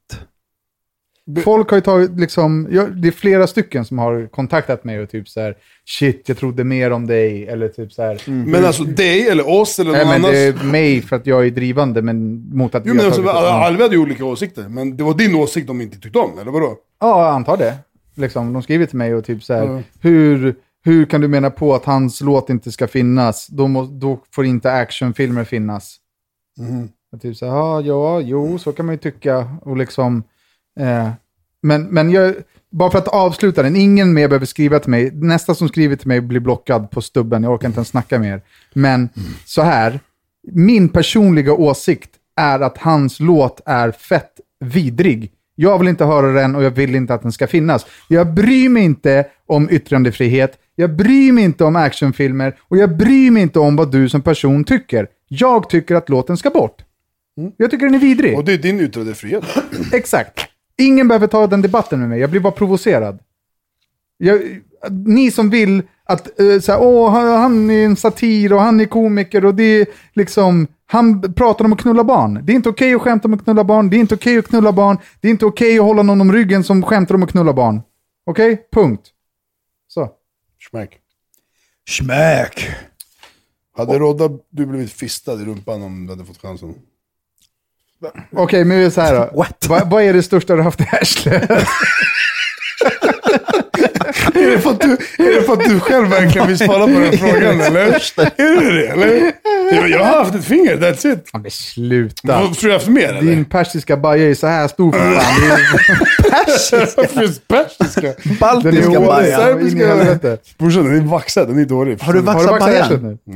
[1.43, 5.09] Folk har ju tagit liksom, jag, det är flera stycken som har kontaktat mig och
[5.09, 8.83] typ så här, shit, jag trodde mer om dig, eller typ så här, Men alltså
[8.83, 10.31] dig eller oss eller någon nej men annan?
[10.31, 13.05] det är mig för att jag är drivande, men mot att Jo vi men har
[13.05, 15.99] alltså, tagit någon- Alve hade ju olika åsikter, men det var din åsikt de inte
[15.99, 16.75] tyckte om, eller vadå?
[16.99, 17.75] Ja, jag antar det.
[18.15, 19.81] Liksom, de skriver till mig och typ så här, Ja.
[20.01, 23.47] hur, hur kan du mena på att hans låt inte ska finnas?
[23.47, 25.97] Då, må, då får inte actionfilmer finnas.
[26.59, 26.89] Mhm.
[27.11, 29.49] Och typ så här, ja, ja, jo, så kan man ju tycka.
[29.61, 30.23] Och liksom,
[30.79, 31.09] eh,
[31.61, 32.35] men, men jag,
[32.71, 35.11] bara för att avsluta den, ingen mer behöver skriva till mig.
[35.13, 38.41] Nästa som skriver till mig blir blockad på stubben, jag orkar inte ens snacka mer.
[38.73, 39.09] Men
[39.45, 39.99] så här,
[40.51, 45.31] min personliga åsikt är att hans låt är fett vidrig.
[45.55, 47.85] Jag vill inte höra den och jag vill inte att den ska finnas.
[48.07, 53.31] Jag bryr mig inte om yttrandefrihet, jag bryr mig inte om actionfilmer och jag bryr
[53.31, 55.07] mig inte om vad du som person tycker.
[55.27, 56.81] Jag tycker att låten ska bort.
[57.57, 58.37] Jag tycker den är vidrig.
[58.37, 59.43] Och det är din yttrandefrihet.
[59.93, 60.48] Exakt.
[60.79, 63.19] Ingen behöver ta den debatten med mig, jag blir bara provocerad.
[64.17, 64.41] Jag,
[64.91, 68.79] ni som vill att, uh, så här, åh, han, han är en satir och han
[68.79, 72.41] är komiker och det är liksom, han pratar om att knulla barn.
[72.43, 74.47] Det är inte okej att skämta om att knulla barn, det är inte okej att
[74.47, 77.31] knulla barn, det är inte okej att hålla någon om ryggen som skämtar om att
[77.31, 77.81] knulla barn.
[78.25, 78.67] Okej?
[78.71, 79.07] Punkt.
[79.87, 80.09] Så.
[80.69, 80.99] Smack.
[81.89, 82.69] Schmäck.
[83.77, 86.75] Hade Rodda du blivit fistad i rumpan om du hade fått chansen?
[88.35, 89.38] Okej, men vi är så här då.
[89.38, 89.65] What?
[89.69, 91.49] Vad, vad är det största du har haft i arslet?
[94.35, 96.99] Är det, för att du, är det för att du själv verkligen vill svara på
[96.99, 97.81] den frågan eller?
[97.85, 99.31] Är det det eller?
[99.71, 101.29] Jag jag har haft ett finger, that's it.
[101.33, 102.39] Ja, men sluta.
[102.41, 103.21] Vad Tror jag haft mer eller?
[103.21, 105.23] Din persiska baja är så här stor för fan.
[105.39, 108.01] Det är- finns persiska?
[108.01, 109.49] Den är Baltiska baja.
[109.59, 110.37] i helvete.
[110.57, 111.97] Brorsan, den är vaxad, den är dålig.
[112.01, 113.17] Har du Har du vaxat bajan?
[113.25, 113.33] nu?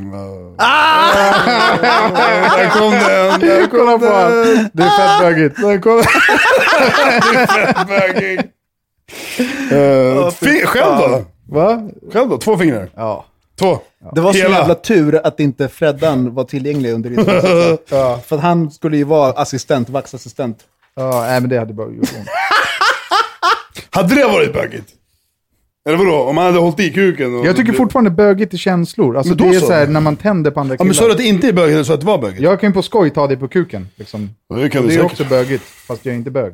[2.57, 4.13] Där kom den, där kom Kolla på den.
[4.13, 4.69] han.
[4.73, 5.55] Det är fett bögigt.
[5.61, 6.05] Där kom den.
[8.13, 8.39] Bögig.
[9.39, 11.25] Eh, fi- Själv då?
[11.49, 11.89] Va?
[12.13, 12.37] Själv då?
[12.37, 12.89] Två fingrar?
[12.95, 13.25] Ja.
[13.59, 13.79] Två?
[14.15, 14.57] Det var så Hela.
[14.57, 17.77] jävla tur att inte Freddan var tillgänglig under resan.
[17.89, 20.57] Ja, För att han skulle ju vara assistent, vaxassistent.
[20.95, 22.27] ja nej, men det hade bara gjort ont.
[23.89, 24.89] Hade det varit bögigt?
[25.89, 26.15] Eller vadå?
[26.15, 27.39] Om man hade hållit i kuken?
[27.39, 27.45] Och...
[27.45, 29.17] Jag tycker fortfarande bögigt är känslor.
[29.17, 29.65] Alltså Men då det är så.
[29.65, 31.11] så här när man tänder på andra Ja, men sa du killar.
[31.11, 32.41] att det inte är bögigt eller så att det var bögigt?
[32.41, 33.87] Jag kan ju på skoj ta dig på kuken.
[33.95, 34.29] Liksom.
[34.49, 35.19] Ja, det kan Och du det är säkert.
[35.19, 36.53] också bögigt, fast jag är inte bög.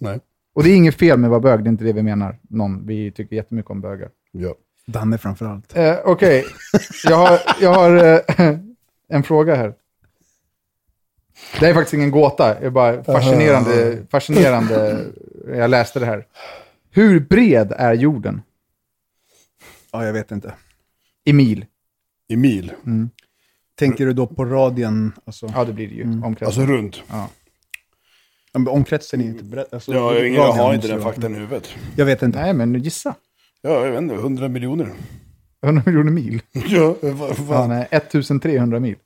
[0.00, 0.18] Nej.
[0.60, 2.38] Och det är inget fel med att vara bög, det är inte det vi menar.
[2.42, 4.08] Någon, vi tycker jättemycket om bögar.
[4.32, 4.54] Ja.
[4.86, 5.76] Danne framförallt.
[5.76, 6.44] Eh, Okej,
[7.04, 8.56] jag har, jag har eh,
[9.08, 9.74] en fråga här.
[11.60, 15.04] Det är faktiskt ingen gåta, det är bara fascinerande, fascinerande.
[15.48, 16.26] Jag läste det här.
[16.90, 18.42] Hur bred är jorden
[19.92, 20.54] Ja, jag vet inte.
[21.24, 21.66] i mil?
[22.28, 22.72] I mil?
[23.74, 25.12] Tänker du då på radien?
[25.24, 26.02] Alltså, Ja, det blir det ju.
[26.24, 26.42] Omkrets.
[26.58, 27.02] Alltså runt?
[27.10, 27.28] ja,
[28.58, 29.66] men omkretsen är inte beredd.
[29.72, 31.68] Alltså, Ja, jag, ingen, jag har inte den faktan i huvudet.
[31.96, 32.40] Jag vet inte.
[32.40, 33.14] Nej, men gissa.
[33.62, 34.14] Ja, jag vet inte.
[34.14, 34.88] 100 miljoner.
[35.64, 36.42] 100 miljoner mil?
[36.68, 37.68] Ja, vad Ja, fan.
[37.68, 38.96] nej, 1300 mil.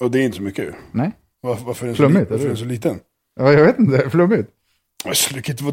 [0.00, 0.74] Och det är inte så mycket.
[0.92, 3.00] Nej, Varför, varför är den så, li- varför är den så liten?
[3.40, 4.10] ja, jag vet inte.
[4.10, 4.48] Flummigt.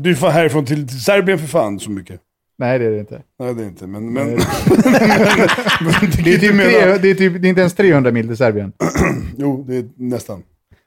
[0.01, 2.21] Du är fan härifrån till Serbien för fan så mycket.
[2.57, 3.21] Nej, det är det inte.
[3.39, 3.87] Nej, det är inte.
[3.87, 8.73] Men, men, typ det, är typ, det är inte ens 300 mil till Serbien.
[9.37, 10.43] Jo, det är nästan.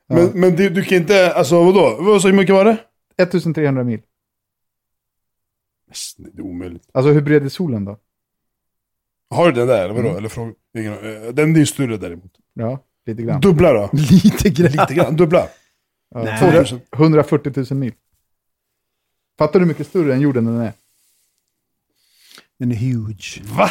[0.09, 1.97] Men, men det, du kan inte, alltså vadå?
[2.01, 2.79] Vad så hur mycket var det?
[3.17, 4.03] 1300 mil.
[6.17, 6.91] Det är omöjligt.
[6.95, 7.99] Alltså hur bred är solen då?
[9.31, 10.07] Har du den där eller vadå?
[10.09, 10.19] Mm.
[10.19, 12.33] Eller fråga, ingen, eh, den är ju större däremot.
[12.55, 13.41] Ja, lite grann.
[13.41, 13.91] Dubbla då?
[14.11, 14.73] Lite grann.
[14.73, 15.49] Lite grann, dubbla.
[16.15, 16.39] Ja, Nej.
[16.39, 17.93] 200 140 000 mil.
[19.39, 20.73] Fattar du hur mycket större än jorden den är?
[22.59, 23.43] Den är huge.
[23.45, 23.71] Va?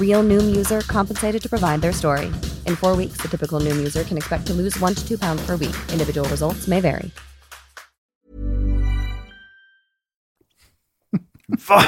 [0.00, 2.26] Real Noom user compensated to provide their story.
[2.66, 5.46] In four weeks, the typical Noom user can expect to lose one to two pounds
[5.46, 5.76] per week.
[5.92, 7.10] Individual results may vary.
[11.68, 11.82] Va?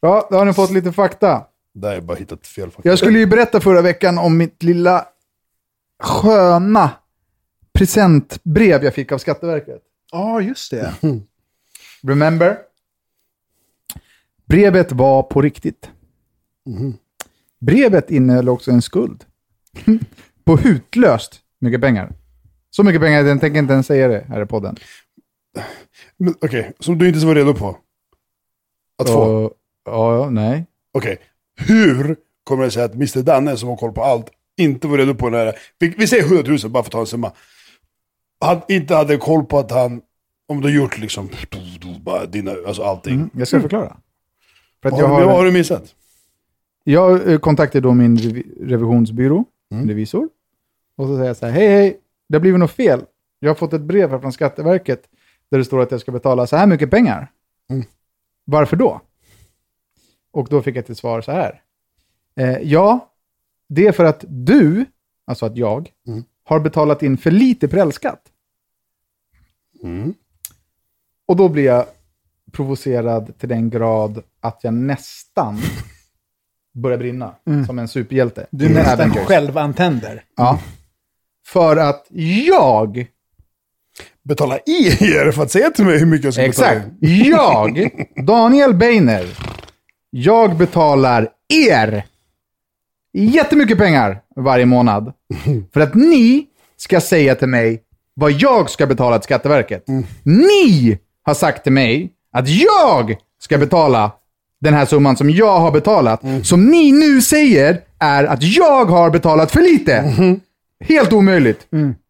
[0.00, 1.46] Ja, då har ni fått lite fakta.
[1.74, 2.88] Där jag bara hittat fel fakta.
[2.88, 5.06] Jag skulle ju berätta förra veckan om mitt lilla
[6.02, 6.90] sköna
[7.72, 9.82] presentbrev jag fick av Skatteverket.
[10.12, 10.94] Ja, just det.
[12.02, 12.58] Remember?
[14.46, 15.90] Brevet var på riktigt.
[17.60, 19.24] Brevet innehöll också en skuld.
[20.44, 22.12] på hutlöst mycket pengar.
[22.70, 24.76] Så mycket pengar att jag tänker inte ens säga det här i podden.
[26.16, 27.78] Men, Okej, som du inte var redo på?
[28.98, 29.52] Att få?
[29.84, 30.66] Ja, nej.
[30.92, 31.18] Okej,
[31.56, 35.14] hur kommer det sig att Mr Danne som har koll på allt inte var redo
[35.14, 37.32] på den här, vi, vi säger 100 000 bara för att ta en summa.
[38.40, 40.02] Han inte hade koll på att han,
[40.48, 41.30] om du har gjort liksom,
[42.00, 43.14] bara dina, alltså allting.
[43.14, 43.96] Mm, jag ska förklara.
[44.82, 45.94] För att Vad jag, har, vad har, du missat?
[46.84, 49.88] Jag eh, kontaktade då min revi- revisionsbyrå, Mm.
[49.88, 50.28] revisor.
[50.96, 53.04] Och så säger jag så här, hej hej, det har blivit något fel.
[53.38, 55.02] Jag har fått ett brev här från Skatteverket
[55.50, 57.30] där det står att jag ska betala så här mycket pengar.
[57.70, 57.84] Mm.
[58.44, 59.00] Varför då?
[60.30, 61.62] Och då fick jag till svar så här.
[62.36, 63.12] Eh, ja,
[63.68, 64.84] det är för att du,
[65.24, 66.24] alltså att jag, Mm.
[66.44, 68.22] har betalat in för lite prälskatt.
[71.26, 71.86] Och då blir jag
[72.52, 75.58] provocerad till den grad att jag nästan
[76.74, 77.34] börjar brinna
[77.66, 78.46] som en superhjälte.
[78.50, 79.26] Du i nästan Avengers.
[79.26, 80.22] självantänder.
[80.36, 80.58] Ja.
[81.46, 82.06] För att
[82.46, 83.06] jag,
[84.22, 87.78] Betala i er för att säga till mig hur mycket jag ska exakt, betala.
[87.78, 87.90] jag,
[88.26, 89.26] Daniel Beiner,
[90.10, 92.04] jag betalar er
[93.12, 95.12] jättemycket pengar varje månad.
[95.72, 97.82] För att ni ska säga till mig
[98.14, 99.84] vad jag ska betala till Skatteverket.
[100.22, 104.12] Ni har sagt till mig att jag ska betala
[104.64, 106.22] den här summan som jag har betalat.
[106.42, 110.04] Som ni nu säger är att jag har betalat för lite.
[110.84, 111.66] Helt omöjligt.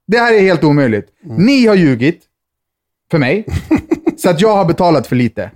[0.07, 1.09] Det här är helt omöjligt.
[1.39, 2.21] Ni har ljugit
[3.11, 3.47] för mig,
[4.17, 5.51] så att jag har betalat för lite.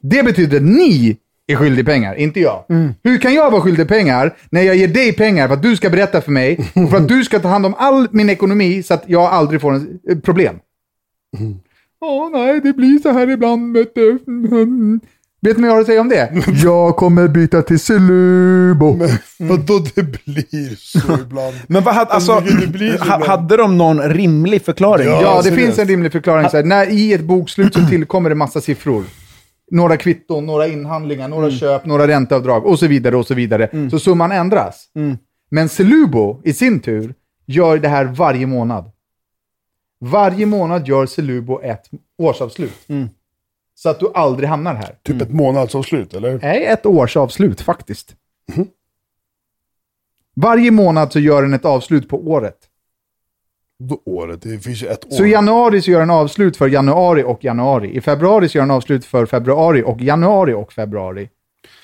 [0.00, 1.16] Det betyder att ni
[1.46, 2.64] är skyldig pengar, inte jag.
[3.04, 5.90] Hur kan jag vara skyldig pengar när jag ger dig pengar för att du ska
[5.90, 8.94] berätta för mig och för att du ska ta hand om all min ekonomi så
[8.94, 10.58] att jag aldrig får en, eh, problem?
[12.00, 13.76] Åh nej, det blir så här ibland.
[15.44, 16.32] Vet ni vad jag har att säga om det?
[16.62, 18.98] Jag kommer byta till Celubo.
[19.38, 21.54] Vadå det blir så ibland?
[21.66, 22.42] Men vad hade, alltså,
[23.10, 25.06] Men hade de någon rimlig förklaring?
[25.06, 25.22] Ja.
[25.22, 25.64] Ja, det seriöst.
[25.64, 26.48] finns en rimlig förklaring.
[26.50, 29.04] Så här, när I ett bokslut så tillkommer det massa siffror.
[29.70, 33.16] Några kvitton, några inhandlingar, några köp, några ränteavdrag och så vidare.
[33.16, 33.88] och Så vidare.
[33.90, 34.84] Så summan ändras.
[35.50, 37.14] Men Celubo i sin tur
[37.46, 38.84] gör det här varje månad.
[40.00, 41.82] Varje månad gör Celubo ett
[42.18, 42.72] årsavslut.
[43.82, 44.94] Så att du aldrig hamnar här.
[45.02, 46.38] Typ ett månadsavslut, eller?
[46.42, 48.14] Nej, ett årsavslut faktiskt.
[50.36, 52.56] Varje månad så gör den ett avslut på året.
[53.78, 55.10] Då året, det finns ju ett år.
[55.10, 57.96] Så i januari så gör den avslut för januari och januari.
[57.96, 61.28] I februari så gör den avslut för februari och januari och februari.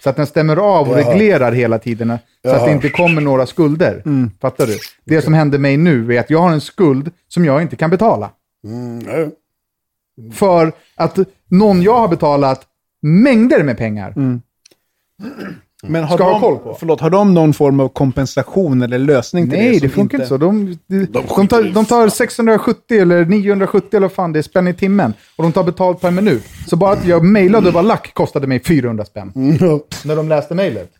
[0.03, 1.11] Så att den stämmer av och Jaha.
[1.11, 2.09] reglerar hela tiden.
[2.09, 2.67] Så att Jaha.
[2.67, 4.03] det inte kommer några skulder.
[4.41, 4.79] Fattar du?
[5.05, 7.91] Det som händer mig nu är att jag har en skuld som jag inte kan
[7.91, 8.31] betala.
[8.65, 9.31] Mm, nej.
[10.33, 12.67] För att någon jag har betalat
[13.03, 14.15] mängder med pengar.
[15.83, 16.77] Men har Ska de, ha koll på.
[16.81, 19.65] Förlåt, har de någon form av kompensation eller lösning till det?
[19.65, 20.37] Nej, det funkar inte så.
[20.37, 24.69] De, de, de, tar, de tar 670 eller 970 eller vad fan det är spänn
[24.69, 25.15] i timmen.
[25.37, 26.45] Och de tar betalt per minut.
[26.67, 29.33] Så bara att jag mejlade och var lack kostade mig 400 spänn.
[29.61, 29.81] Ja.
[30.05, 30.91] När de läste mejlet.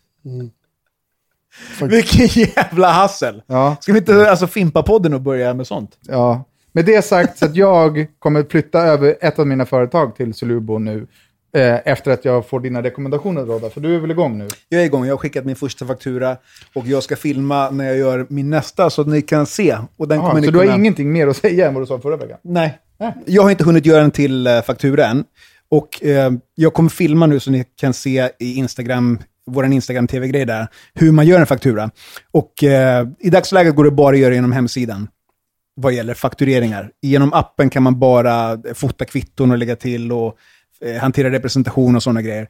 [1.81, 3.41] Vilken jävla hassel!
[3.47, 5.97] Ja, Ska vi inte alltså, fimpa podden och börja med sånt?
[6.07, 6.45] ja.
[6.71, 10.77] Med det sagt så att jag kommer flytta över ett av mina företag till Solubo
[10.77, 11.07] nu.
[11.55, 14.47] Eh, efter att jag får dina rekommendationer Rodda, för du är väl igång nu?
[14.69, 16.37] Jag är igång, jag har skickat min första faktura
[16.75, 19.77] och jag ska filma när jag gör min nästa så att ni kan se.
[19.97, 20.71] Och den Aha, så du kunna...
[20.71, 22.37] har ingenting mer att säga än vad du sa förra veckan?
[22.41, 22.77] Nej.
[23.25, 25.23] Jag har inte hunnit göra en till eh, faktura än.
[25.69, 30.67] Och eh, jag kommer filma nu så ni kan se i Instagram, vår Instagram-tv-grej där,
[30.93, 31.89] hur man gör en faktura.
[32.31, 35.07] Och eh, i dagsläget går det bara att göra genom hemsidan
[35.81, 36.91] vad gäller faktureringar.
[37.01, 40.37] Genom appen kan man bara fota kvitton och lägga till och
[40.85, 42.49] eh, hantera representation och sådana grejer.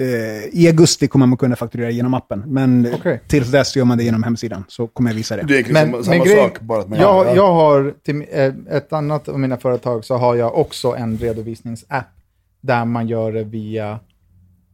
[0.00, 0.08] Eh,
[0.52, 3.20] I augusti kommer man kunna fakturera genom appen, men Okej.
[3.28, 4.64] tills dess gör man det genom hemsidan.
[4.68, 5.42] Så kommer jag visa det.
[5.42, 7.94] Det är egentligen Men, samma, men grej, sak, bara att man jag, gör- jag har,
[8.04, 12.04] till eh, ett annat av mina företag så har jag också en redovisningsapp
[12.60, 13.98] där man gör det via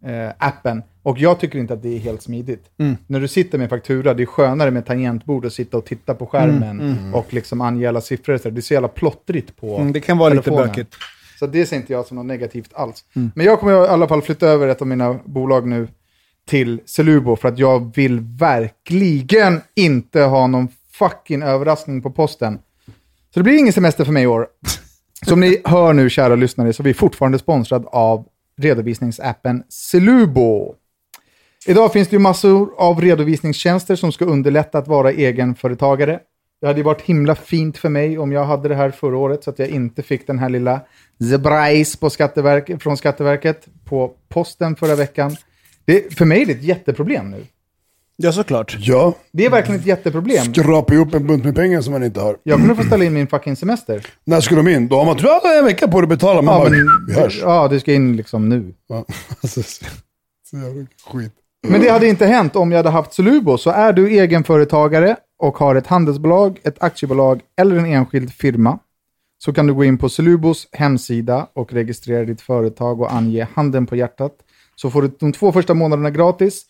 [0.07, 0.83] eh, appen.
[1.09, 2.65] Och jag tycker inte att det är helt smidigt.
[2.79, 2.97] Mm.
[3.07, 6.27] När du sitter med faktura, det är skönare med tangentbord och sitta och titta på
[6.27, 8.39] skärmen Mm, och liksom ange alla siffror.
[8.39, 8.51] så.
[8.51, 10.69] Det är så jävla plottrigt på Mm, det kan vara lite telefonen.
[10.69, 10.95] bökigt.
[11.39, 13.05] Så det ser inte jag som något negativt alls.
[13.17, 13.31] Mm.
[13.35, 15.89] Men jag kommer i alla fall flytta över ett av mina bolag nu
[16.49, 22.59] till Celubo för att jag vill verkligen inte ha någon fucking överraskning på posten.
[23.35, 24.47] Så det blir ingen semester för mig i år.
[25.27, 28.25] Som ni hör nu, kära lyssnare, så är vi fortfarande sponsrad av
[28.61, 30.75] redovisningsappen Celubo.
[31.69, 36.21] Idag finns det ju massor av redovisningstjänster som ska underlätta att vara egenföretagare.
[36.61, 39.45] Det hade ju varit himla fint för mig om jag hade det här förra året
[39.45, 40.81] så att jag inte fick den här lilla
[41.31, 45.37] zebrajs på Skatteverk, från Skatteverket på posten förra veckan.
[45.85, 47.45] Det, för mig är det ett jätteproblem nu.
[48.17, 48.77] Ja, såklart.
[48.81, 50.55] Ja, Det är verkligen ett jätteproblem.
[50.55, 52.37] skrapa ihop en bunt med pengar som man inte har.
[52.43, 54.07] Jag kommer få ställa in min fucking semester.
[54.25, 54.89] När ska de in?
[54.89, 56.43] Då har man tror jag en vecka på dig att betala.
[56.43, 57.39] Man Ja, bara, men, vi hörs.
[57.43, 58.75] ja, det ska in liksom nu.
[58.89, 59.05] Ja.
[59.43, 59.85] Alltså, så
[60.51, 61.33] så jävla skit.
[61.63, 63.59] Men det hade inte hänt om jag hade haft Solubo.
[63.59, 68.79] Så är du egenföretagare och har ett handelsbolag, ett aktiebolag eller en enskild firma
[69.39, 73.87] så kan du gå in på Solubos hemsida och registrera ditt företag och ange handen
[73.87, 74.33] på hjärtat.
[74.77, 76.67] Så får du de två första månaderna gratis.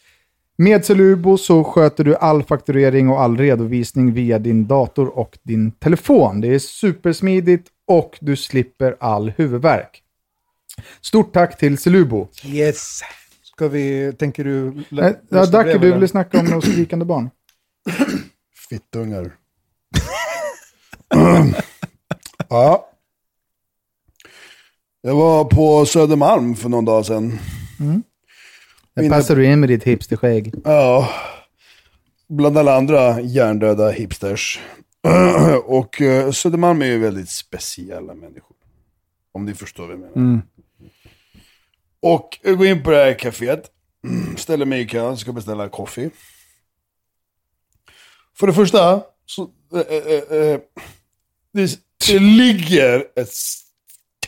[0.56, 5.70] Med Solubo så sköter du all fakturering och all redovisning via din dator och din
[5.70, 6.40] telefon.
[6.40, 10.02] Det är supersmidigt och du slipper all huvudvärk.
[11.00, 12.28] Stort tack till Solubo.
[12.44, 13.00] Yes.
[13.58, 14.84] Ska vi, tänker du...
[15.28, 17.30] Ja, Dacke, du ville snacka om några skrikande barn.
[18.68, 19.36] Fittungar.
[22.48, 22.88] ja.
[25.00, 27.38] Jag var på Södermalm för någon dag sedan.
[28.94, 30.54] Där passar du in med ditt hipsterskägg.
[30.64, 31.08] Ja,
[32.28, 34.60] bland alla andra hjärndöda hipsters.
[35.64, 38.56] och eh, Södermalm är ju väldigt speciella människor.
[39.32, 40.16] Om ni förstår vad jag menar.
[40.16, 40.42] Mm.
[42.02, 43.70] Och jag går in på det här kaféet,
[44.04, 46.10] mm, ställer mig i kön, ska beställa kaffe.
[48.38, 50.60] För det första, så, äh, äh,
[51.52, 53.32] det, det ligger ett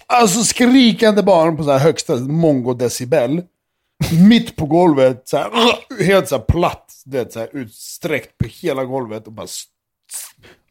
[0.07, 3.43] alltså skrikande barn på så här högsta mongodecibel.
[4.29, 5.51] Mitt på golvet, så här,
[6.05, 9.47] helt så här platt, det, så här, utsträckt på hela golvet och bara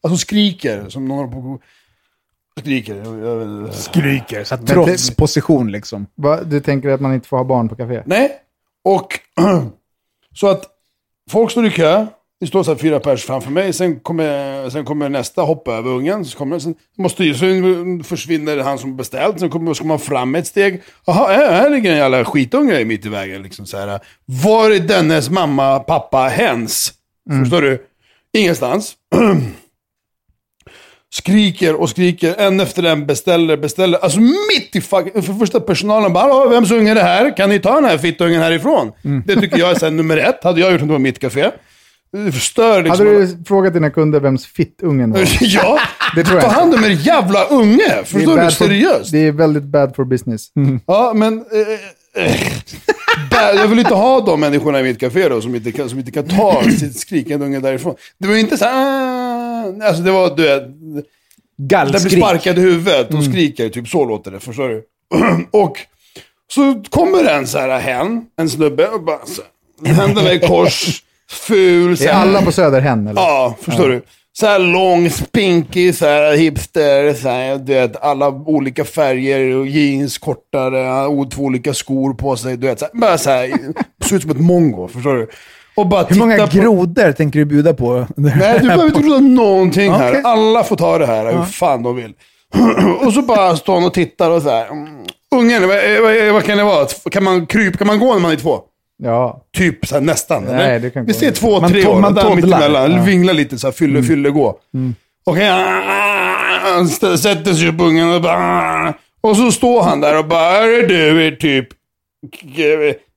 [0.02, 1.62] Alltså skriker som någon på
[2.60, 3.72] Skriker.
[3.72, 4.44] Skriker.
[4.44, 6.08] Så trots det- position liksom.
[6.16, 8.04] Va, du tänker att man inte får ha barn på café?
[8.06, 8.32] Nej.
[8.84, 9.20] Och
[10.36, 10.64] så att
[11.32, 12.06] folk står i kö.
[12.42, 13.74] Det står så här fyra pers framför mig.
[13.74, 16.26] Sen kommer, sen kommer nästa hoppa över ungen.
[16.26, 19.40] Så kommer, sen måste, sen försvinner han som beställt.
[19.40, 20.82] Sen kommer, ska man fram ett steg.
[21.06, 23.42] Jaha, här, här ligger en jävla skitunge mitt i vägen.
[23.44, 24.00] Liksom så här.
[24.26, 26.94] Var är dennes mamma, pappa, hens?
[27.42, 27.86] Förstår du?
[28.34, 28.96] Ingenstans.
[31.14, 33.98] skriker och skriker, en efter en beställer, beställer.
[34.00, 37.38] Alltså mitt i fuck, för första personalen bara, "Hallå, vems unge är det här?
[37.38, 38.92] Kan ni ta den här fittungen härifrån?
[39.26, 40.44] Det tycker jag är här, nummer ett.
[40.44, 41.52] Hade jag gjort om det var mitt café.
[42.12, 43.08] Det förstör liksom.
[43.08, 45.22] Hade du frågat dina kunder vems fittungen var?
[45.42, 45.80] ja,
[46.16, 48.04] Det tror jag ta hand om er jävla unge.
[48.06, 48.44] Förstår du?
[48.44, 49.12] for, Seriöst.
[49.12, 50.48] det är väldigt bad for business.
[50.88, 51.34] Ja, men...
[52.16, 52.32] Eh, eh,
[53.32, 56.00] bad- jag vill inte ha de människorna i mitt café då, som inte kan, som
[56.00, 57.96] inte kan ta sitt skrikande unge därifrån.
[58.20, 58.74] Det var inte så här...
[58.74, 60.64] "Ah", Alltså det var, du vet...
[61.60, 62.24] Den blir Gallskrik.
[62.24, 64.84] sparkad i huvudet och skriker, typ så låter det, förstår du?
[65.52, 65.78] och
[66.52, 69.42] så kommer en så här hen, en snubbe, och bara så
[69.88, 73.22] händerna i kors, ful, så Är alla på Söder hen eller?
[73.22, 74.02] Ja, förstår du?
[74.34, 79.68] Så här lång, spinkig, så här hipster, så här, du vet, alla olika färger, och
[79.68, 83.52] jeans, kortare, två olika skor på sig, du vet, så här, bara så här,
[84.06, 85.28] ser ut som ett mongo, förstår du?
[85.80, 88.08] Och bara Hur många på- grodor tänker du bjuda på?
[88.16, 90.10] Nej, du behöver inte groda någonting här.
[90.10, 90.22] Okej.
[90.26, 92.14] Alla får ta det här hur fan de vill.
[93.06, 94.66] och så bara står han och tittar och så här.
[94.72, 94.88] mm,
[95.36, 96.86] Ungen, vad, vad, vad kan det vara?
[97.12, 97.78] Kan man krypa?
[97.78, 98.60] Kan man gå när man är två?
[99.04, 99.42] Ja.
[99.58, 100.44] Typ så här, nästan.
[100.44, 100.80] Nej, eller?
[100.80, 102.00] det kan Vi ser två, Man tre år.
[102.00, 102.92] man där mittemellan.
[102.92, 103.02] Ja.
[103.04, 104.56] Vinglar lite så här, fylle, fylle, gå.
[105.26, 105.48] Okej,
[106.64, 108.94] han sätter sig på ungen och bara...
[109.22, 111.68] Och så står han där och bara, är du är typ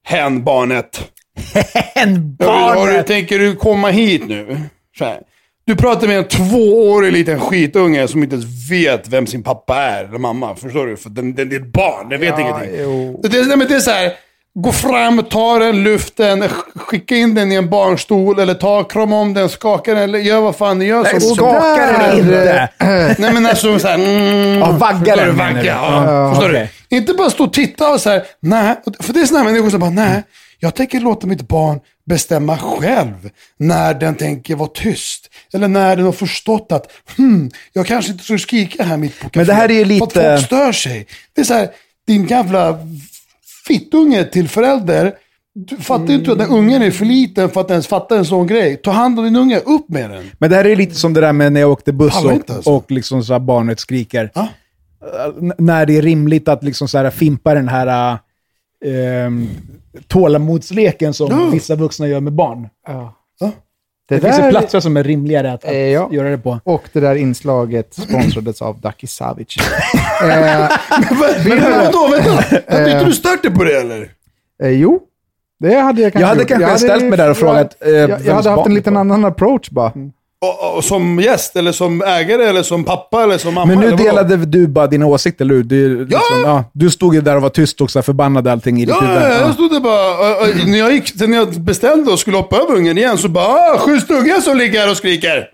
[0.04, 1.11] hen barnet.
[1.94, 3.04] En Har du, barn!
[3.04, 4.60] tänker du komma hit nu?
[4.98, 5.18] Så här.
[5.64, 10.04] Du pratar med en tvåårig liten skitunge som inte ens vet vem sin pappa är,
[10.04, 10.54] eller mamma.
[10.56, 10.96] Förstår du?
[10.96, 12.80] För den, den, det är ett barn, den vet Ja, ingenting.
[12.82, 13.20] jo.
[13.22, 14.12] Det, det, men det är så här,
[14.54, 18.84] gå fram, ta den, lyft den, sk- skicka in den i en barnstol, eller ta,
[18.84, 21.02] krama om den, skaka den, eller gör vad fan ni gör.
[21.02, 22.68] Nej, skaka den inte!
[23.18, 25.32] Nej men alltså så här, mm, Ja, vagga den, du?
[25.32, 25.66] Vagga, du?
[25.66, 26.04] ja.
[26.06, 26.70] Ja, förstår okej.
[26.88, 26.96] du?
[26.96, 28.74] Inte bara stå och titta och så här, nej.
[29.00, 30.22] För det är sådana människor som bara, nej.
[30.64, 35.30] Jag tänker låta mitt barn bestämma själv när den tänker vara tyst.
[35.54, 36.86] Eller när den har förstått att,
[37.16, 40.04] hmm, jag kanske inte ska skrika här mitt på Men det här är ju För
[40.04, 41.06] att lite- folk stör sig.
[41.34, 41.68] Det är så här,
[42.06, 42.78] din jävla
[43.66, 45.12] fittunge till förälder.
[45.54, 48.24] Du fattar ju inte att den ungen är för liten för att ens fatta en
[48.24, 48.76] sån grej.
[48.76, 50.30] Ta hand om din unge, upp med den.
[50.38, 52.70] Men det här är lite som det där med när jag åkte buss och, alltså.
[52.70, 54.30] och liksom så barnet skriker.
[55.40, 58.18] N- När det är rimligt att liksom så här fimpa den här
[58.86, 59.46] uh,
[60.08, 61.48] tålamodsleken som Ja.
[61.52, 62.68] vissa vuxna gör med barn.
[62.86, 63.14] Ja.
[63.40, 63.50] Ja.
[64.08, 66.08] Det, finns ju platser som är rimligare att, att Eh, ja.
[66.12, 66.60] göra det på.
[66.64, 69.58] Och det där inslaget sponsrades av Ducky Savage.
[70.22, 70.28] eh,
[71.48, 72.30] Men vadå, vänta.
[72.68, 74.10] Hade inte du stört dig på det eller?
[74.62, 75.00] eh, jo,
[75.60, 76.48] det hade jag kanske Jag hade gjort.
[76.48, 78.96] kanske ställt mig där och frågat, eh, Jag, jag, jag hade haft en det liten
[78.96, 79.92] annan approach bara.
[80.43, 83.66] Och, och som gäst, eller som ägare, eller som pappa, eller som mamma?
[83.66, 84.05] Men nu vadå?
[84.05, 85.62] delade du bara dina åsikter, eller hur?
[85.62, 88.84] Du, liksom, ja, du stod ju där och var tyst och så förbannade allting i
[88.84, 89.16] ditt Ja, huvud.
[89.22, 92.18] ja, jag stod där bara, och, och, när, jag gick, sen när jag beställde och
[92.18, 95.45] skulle hoppa över ungen igen så bara, ah, schysst unge som ligger här och skriker.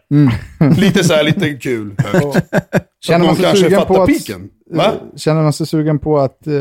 [0.81, 1.91] Lite så här, lite kul.
[2.13, 2.25] Högt.
[2.25, 4.49] Så Känner man sig kanske sugen på fattar att- piken.
[4.71, 4.93] Va?
[5.17, 6.53] Känner man sig sugen på att eh,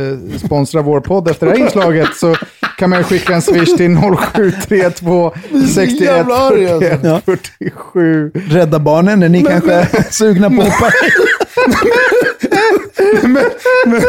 [0.45, 2.35] sponsra vår podd efter det här inslaget så
[2.77, 3.97] kan man ju skicka en swish till
[4.33, 5.31] 0732
[5.75, 7.21] 61 jävla arg, alltså.
[7.25, 8.31] 41 47.
[8.49, 10.91] Rädda barnen, är ni kanske sugna på att hoppa
[13.27, 13.43] men,
[13.87, 14.01] men,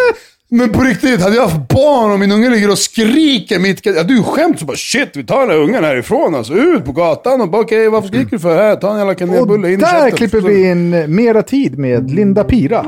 [0.50, 3.94] men på riktigt, hade jag haft barn och min unge ligger och skriker mitt Jag
[3.94, 6.52] hade ju skämt så bara shit, vi tar den här ungen härifrån alltså.
[6.54, 8.56] Ut på gatan och bara okej, varför skriker du för?
[8.56, 10.10] Här, ta en jävla Och kanelbulle in i där käften.
[10.16, 12.86] klipper vi in eh, mera tid med Linda Pira.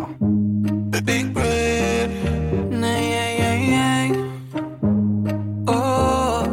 [0.91, 2.11] Big bread.
[2.70, 4.12] Nej, nej, nej.
[5.66, 6.45] Oh.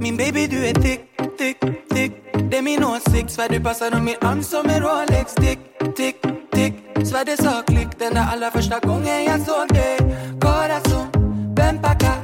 [0.00, 1.00] Min baby du är tick,
[1.38, 1.60] tick,
[1.94, 2.12] tick.
[2.50, 5.34] Det är min åsikt Svär, du passar om min arm som en Rolex.
[5.34, 5.58] Tick,
[5.96, 6.16] tick,
[6.52, 6.74] tick.
[7.06, 9.98] Svär, det sa klick den där allra första gången jag såg dig
[10.40, 11.08] Corazon,
[11.56, 12.18] ven packar?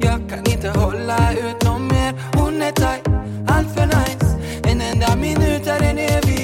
[0.00, 3.06] Jag kan inte hålla ut någon mer Hon är tight,
[3.48, 4.38] allt för nice
[4.70, 6.37] En enda minut är en evighet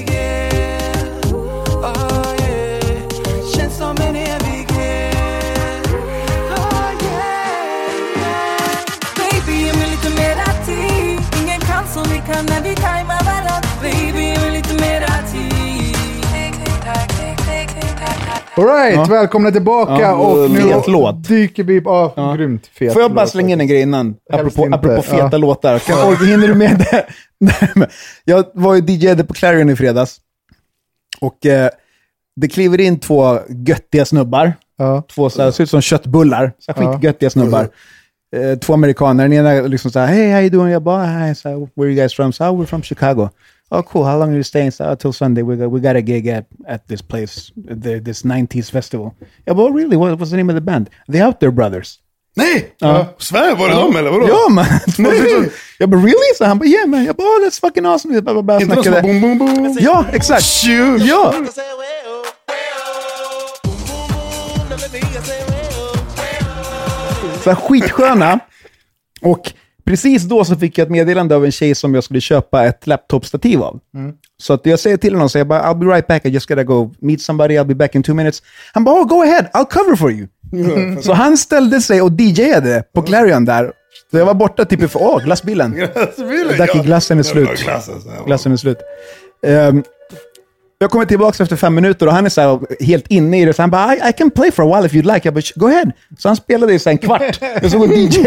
[12.13, 15.95] vi kan när vi tajmar varann Baby, ge lite mera tid
[18.57, 19.05] Alright, Ja.
[19.05, 21.29] välkomna tillbaka Ja, och nu fet låt.
[21.29, 21.83] dyker vi...
[21.85, 22.35] Ja, Ja.
[22.35, 24.15] grymt fet Får jag bara slänga in en grej innan?
[24.33, 25.39] Apropå, apropå feta Ja.
[25.39, 25.79] låtar.
[25.79, 27.07] Kan, och, hinner du med det?
[28.25, 30.17] Jag var ju DJade på Clarion i fredags.
[31.21, 31.71] Och eh,
[32.37, 34.53] det kliver in två göttiga snubbar.
[34.79, 35.03] Ja.
[35.15, 36.53] Två så här, ser ut som köttbullar.
[36.59, 36.93] Så Ja.
[36.93, 37.69] skitgöttiga snubbar.
[38.35, 39.29] Eh, två amerikaner.
[39.29, 40.73] Den ena liksom så här, hey how you doing?
[40.73, 41.35] Jag bara, hi.
[41.45, 42.33] Här, where are you guys from?
[42.33, 43.31] So, oh, we're from Chicago.
[43.71, 44.73] Oh cool, how long are you staying?
[44.73, 45.43] So, oh, till Sunday.
[45.43, 49.15] We got, we got a gig at, at this place, the, this 90s festival.
[49.45, 49.97] Jag bara, really?
[49.97, 50.91] What, what's the name of the band?
[51.09, 51.99] The Out There Brothers.
[52.37, 52.75] Nej!
[52.79, 53.07] Ja.
[53.19, 54.29] Svär, var det dem eller vadå?
[54.29, 54.67] Ja man!
[54.99, 55.51] Nej.
[55.79, 56.35] jag bara really?
[56.39, 57.05] Så han bara yeah man.
[57.05, 58.15] Jag bara oh, that's fucking awesome.
[58.15, 59.77] Jag bara, bara Inte de som bara boom, boom, boom.
[59.81, 60.45] Ja, exakt.
[60.45, 61.03] Shoot.
[61.03, 61.35] Ja!
[67.45, 68.39] Så här, skitsköna.
[69.23, 69.53] Och
[69.87, 72.87] precis då så fick jag ett meddelande av en tjej som jag skulle köpa ett
[72.87, 73.81] laptopstativ av.
[74.43, 76.49] Så att jag säger till honom, så jag bara, I'll be right back, I just
[76.49, 78.43] gotta go meet somebody, I'll be back in two minutes.
[78.73, 80.27] Han bara, oh, go ahead, I'll cover for you.
[81.03, 83.73] Så han ställde sig och DJade på Clarion där.
[84.11, 85.73] Så jag var borta typ för, åh, glassbilen.
[85.73, 86.83] Glassbilen, Dacky, ja.
[86.83, 87.63] glassen är slut.
[87.65, 87.95] Glassen.
[88.27, 88.79] Glassen är slut.
[89.47, 89.83] Ehm,
[90.85, 93.53] jag kommer tillbaka efter fem minuter och han är så här helt inne i det.
[93.53, 95.29] Så han bara, I, I can play for a while if you'd like.
[95.29, 95.93] Jag bara, go ahead.
[96.19, 97.39] Så han spelade i en kvart.
[97.63, 98.23] Jag såg en DJ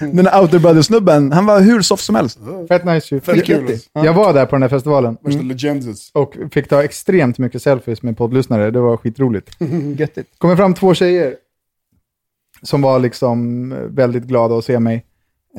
[0.00, 1.32] med den här Outer Brothers-snubben.
[1.32, 2.38] Han var hur soft som helst.
[2.68, 3.20] Fett nice ju.
[3.20, 3.78] Fett kul.
[3.92, 6.10] Jag var där på den här festivalen legendes.
[6.12, 8.70] och fick ta extremt mycket selfies med poddlyssnare.
[8.70, 9.50] Det var skitroligt.
[9.98, 10.38] Göttigt.
[10.38, 11.34] kommer fram två tjejer
[12.62, 15.04] som var liksom väldigt glada att se mig.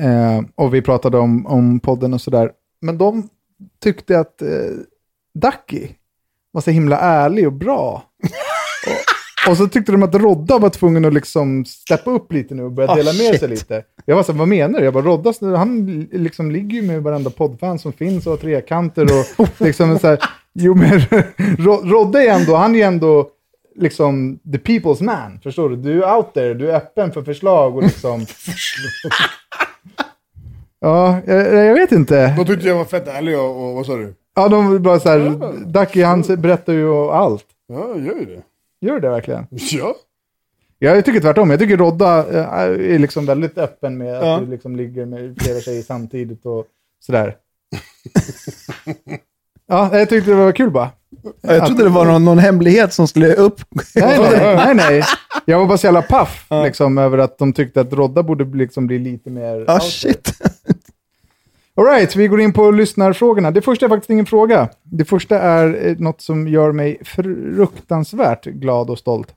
[0.00, 2.50] Eh, och vi pratade om, om podden och sådär.
[2.80, 3.28] Men de
[3.82, 4.48] tyckte att eh,
[5.34, 5.88] Ducky
[6.52, 8.02] var så himla ärlig och bra.
[9.46, 12.62] och, och så tyckte de att Rodda var tvungen att liksom steppa upp lite nu
[12.62, 13.40] och börja Ah, dela med shit.
[13.40, 13.82] sig lite.
[14.04, 14.84] Jag var så vad menar du?
[14.84, 19.06] Jag bara, Rodda, han liksom ligger ju med varenda poddfan som finns och har trekanter
[19.38, 20.18] och liksom så här,
[20.54, 21.00] jo men
[21.58, 23.28] Ro- Rodda är ändå, han är ju ändå
[23.76, 25.76] liksom the people's man, förstår du?
[25.76, 28.20] Du är out there, du är öppen för förslag och liksom...
[30.80, 32.34] ja, jag, jag vet inte.
[32.36, 34.14] De tyckte jag var fett ärlig och, och vad sa du?
[34.40, 35.36] Ja, de var bara så här,
[35.66, 37.44] Ducky han berättar ju allt.
[37.68, 38.42] Ja, gör ju det.
[38.86, 39.46] Gör det verkligen?
[39.50, 39.94] Ja.
[40.78, 41.50] Ja, jag tycker tvärtom.
[41.50, 44.34] Jag tycker Rodda eh, är liksom väldigt öppen med Ja.
[44.34, 46.66] att du liksom ligger med flera tjejer samtidigt och
[47.00, 47.36] sådär.
[49.66, 50.90] ja, jag tyckte det var kul bara.
[51.40, 53.60] Jag trodde det var någon, någon hemlighet som skulle upp.
[53.94, 55.02] Nej, nej, nej, nej.
[55.44, 58.86] Jag var bara så jävla paff liksom, över att de tyckte att Rodda borde liksom
[58.86, 59.64] bli lite mer...
[59.68, 60.32] Ah shit.
[61.80, 63.50] Alright, vi går in på lyssnarfrågorna.
[63.50, 64.68] Det första är faktiskt ingen fråga.
[64.82, 69.34] Det första är eh, något som gör mig fruktansvärt glad och stolt.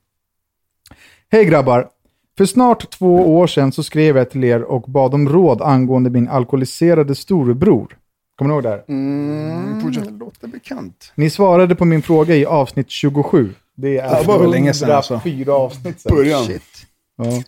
[1.31, 1.89] Hej grabbar!
[2.37, 6.09] För snart två år sedan så skrev jag till er och bad om råd angående
[6.09, 7.97] min alkoholiserade storebror.
[8.35, 8.83] Kommer ni ihåg det här?
[8.87, 11.11] Mm, låter bekant.
[11.15, 13.53] Ni svarade på min fråga i avsnitt 27.
[13.75, 15.21] Det är det var länge sedan alltså.
[15.23, 16.15] fyra avsnitt sedan.
[16.15, 16.43] Början.
[16.45, 16.87] Shit.
[17.17, 17.43] Ja.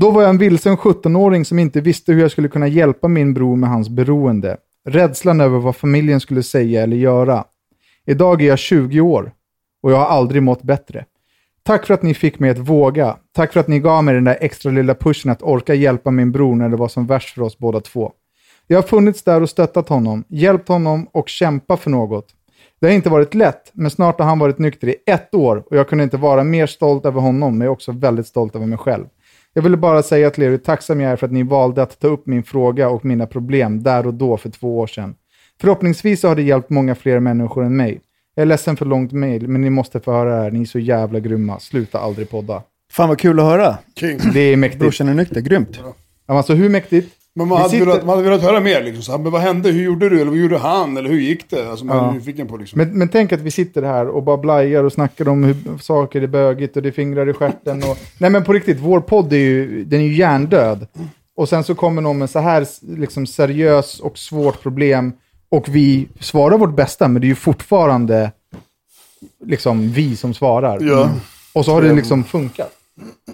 [0.00, 3.34] Då var jag en vilsen 17-åring som inte visste hur jag skulle kunna hjälpa min
[3.34, 4.56] bror med hans beroende.
[4.88, 7.44] Rädslan över vad familjen skulle säga eller göra.
[8.06, 9.32] Idag är jag 20 år
[9.82, 11.04] och jag har aldrig mått bättre.
[11.62, 13.16] Tack för att ni fick mig att våga.
[13.32, 16.32] Tack för att ni gav mig den där extra lilla pushen att orka hjälpa min
[16.32, 18.12] bror när det var som värst för oss båda två.
[18.66, 22.26] Jag har funnits där och stöttat honom, hjälpt honom och kämpat för något.
[22.80, 25.76] Det har inte varit lätt, men snart har han varit nykter i ett år och
[25.76, 28.66] jag kunde inte vara mer stolt över honom, men jag är också väldigt stolt över
[28.66, 29.04] mig själv.
[29.54, 31.98] Jag ville bara säga till er hur tacksam jag är för att ni valde att
[32.00, 35.14] ta upp min fråga och mina problem där och då för två år sedan.
[35.60, 38.00] Förhoppningsvis så har det hjälpt många fler människor än mig.
[38.34, 40.50] Jag är ledsen för långt mail, men ni måste få höra det här.
[40.50, 41.60] Ni är så jävla grymma.
[41.60, 42.62] Sluta aldrig podda.
[42.92, 43.78] Fan vad kul att höra.
[43.96, 44.18] King.
[44.32, 44.80] Det är mäktigt.
[44.80, 45.80] Brorsan är nykter, grymt.
[45.82, 45.94] Ja,
[46.26, 47.16] Alltså hur mäktigt?
[47.40, 49.02] Men man hade, sitter- velat, man hade velat höra mer liksom.
[49.02, 49.70] Så, men vad hände?
[49.70, 50.20] Hur gjorde du?
[50.20, 50.96] Eller vad gjorde han?
[50.96, 51.70] Eller hur gick det?
[51.70, 52.08] Alltså man Ja.
[52.10, 52.78] är nyfiken på liksom.
[52.78, 56.22] Men, men tänk att vi sitter här och bara blajar och snackar om hur saker
[56.22, 57.78] är bögigt och det är fingrar i stjärten.
[57.82, 57.98] Och...
[58.18, 60.86] Nej men på riktigt, vår podd är ju, den är ju hjärndöd.
[61.36, 62.66] Och sen så kommer någon med så här
[62.96, 65.12] liksom, seriös och svårt problem
[65.48, 68.32] och vi svarar vårt bästa, men det är ju fortfarande
[69.44, 70.78] liksom vi som svarar.
[70.82, 71.10] Ja.
[71.52, 72.70] Och så har det liksom funkat.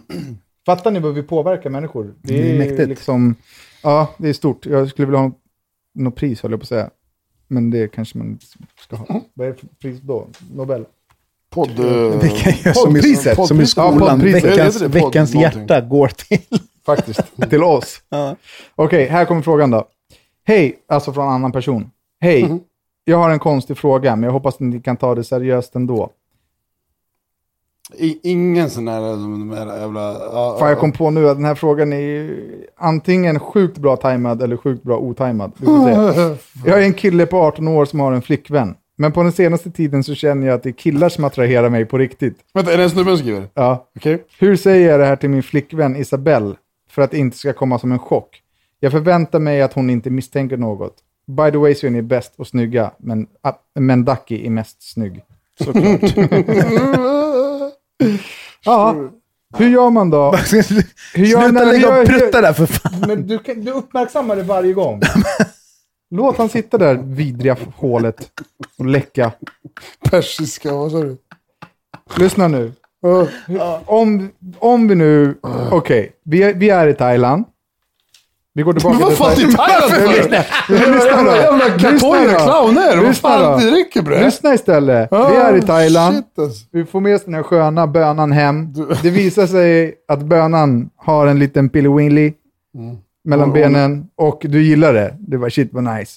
[0.67, 2.05] Fattar ni vad vi påverkar människor?
[2.23, 2.89] Det Det är är, mäktigt.
[2.89, 3.35] liksom,
[3.83, 4.67] ja, det är stort.
[4.67, 5.31] Jag skulle vilja ha
[5.95, 6.91] något pris, höll jag på att säga.
[7.49, 8.39] Men det kanske man
[8.81, 9.21] ska ha.
[9.35, 10.27] Vad är det för pris då?
[10.55, 10.85] Nobel?
[11.51, 11.79] Podd...
[11.79, 13.47] eh, Vilka gör som i, Poddpriset.
[13.47, 13.95] som i skolan.
[14.01, 14.45] Ja, poddpriset.
[14.45, 15.61] veckans Heter det podd veckans någonting?
[15.61, 16.41] hjärta går till...
[16.87, 17.21] Faktiskt.
[17.51, 18.01] Till oss.
[18.75, 19.89] Okej, här kommer frågan då.
[20.45, 21.91] Hej, alltså från en annan person.
[22.21, 22.59] Hej,
[23.05, 26.11] jag har en konstig fråga, men jag hoppas att ni kan ta det seriöst ändå.
[28.23, 30.13] Ingen sån här, de här jävla...
[30.13, 32.37] Ja, Fan, jag kom på nu att den här frågan är
[32.77, 35.53] antingen sjukt bra tajmad eller sjukt bra otajmad.
[36.65, 38.75] Jag är en kille på 18 år som har en flickvän.
[38.99, 41.85] Men på den senaste tiden så känner jag att det är killar som attraherar mig
[41.85, 42.37] på riktigt.
[42.55, 43.49] Vänta, är det en snubbe som skriver?
[43.55, 43.89] Ja.
[43.97, 44.25] Okej.
[44.39, 46.55] Hur säger jag det här till min flickvän Isabelle
[46.91, 48.43] för att det inte ska komma som en chock?
[48.81, 50.95] Jag förväntar mig att hon inte misstänker något.
[51.27, 54.93] By the way så är ni bäst och snygga, men, ah, men Ducky är mest
[54.93, 55.23] snygg.
[55.61, 56.01] Såklart.
[58.65, 58.97] ja,
[59.57, 60.31] hur gör man då?
[61.15, 63.01] Hur gör Sluta lägga och prutta där för fan.
[63.07, 65.01] Men du, kan- du uppmärksammar det varje gång.
[66.11, 68.31] Låt han sitta där vidriga hålet
[68.79, 69.33] och läcka.
[70.11, 71.17] Persiska, vad sa du?
[72.17, 72.73] Lyssna nu.
[73.87, 75.39] Om, om vi nu...
[75.71, 77.45] Okej, vi, är- vi är i Thailand.
[78.57, 80.13] Vi går tillbaka Men vad fan till Thailand för?
[80.73, 81.37] Lyssna då.
[81.37, 83.05] Jävla och clowner.
[83.05, 84.25] Vad fan, det räcker bre.
[84.25, 85.09] Lyssna istället.
[85.13, 86.15] Vi Ah, är i Thailand.
[86.17, 86.65] Shit, alltså.
[86.73, 88.73] Vi får med oss den här sköna bönan hem.
[89.03, 92.33] Det visar sig att bönan har en liten pillewinly
[93.25, 95.15] mellan benen och du gillar det.
[95.19, 96.13] Det var shit vad nice.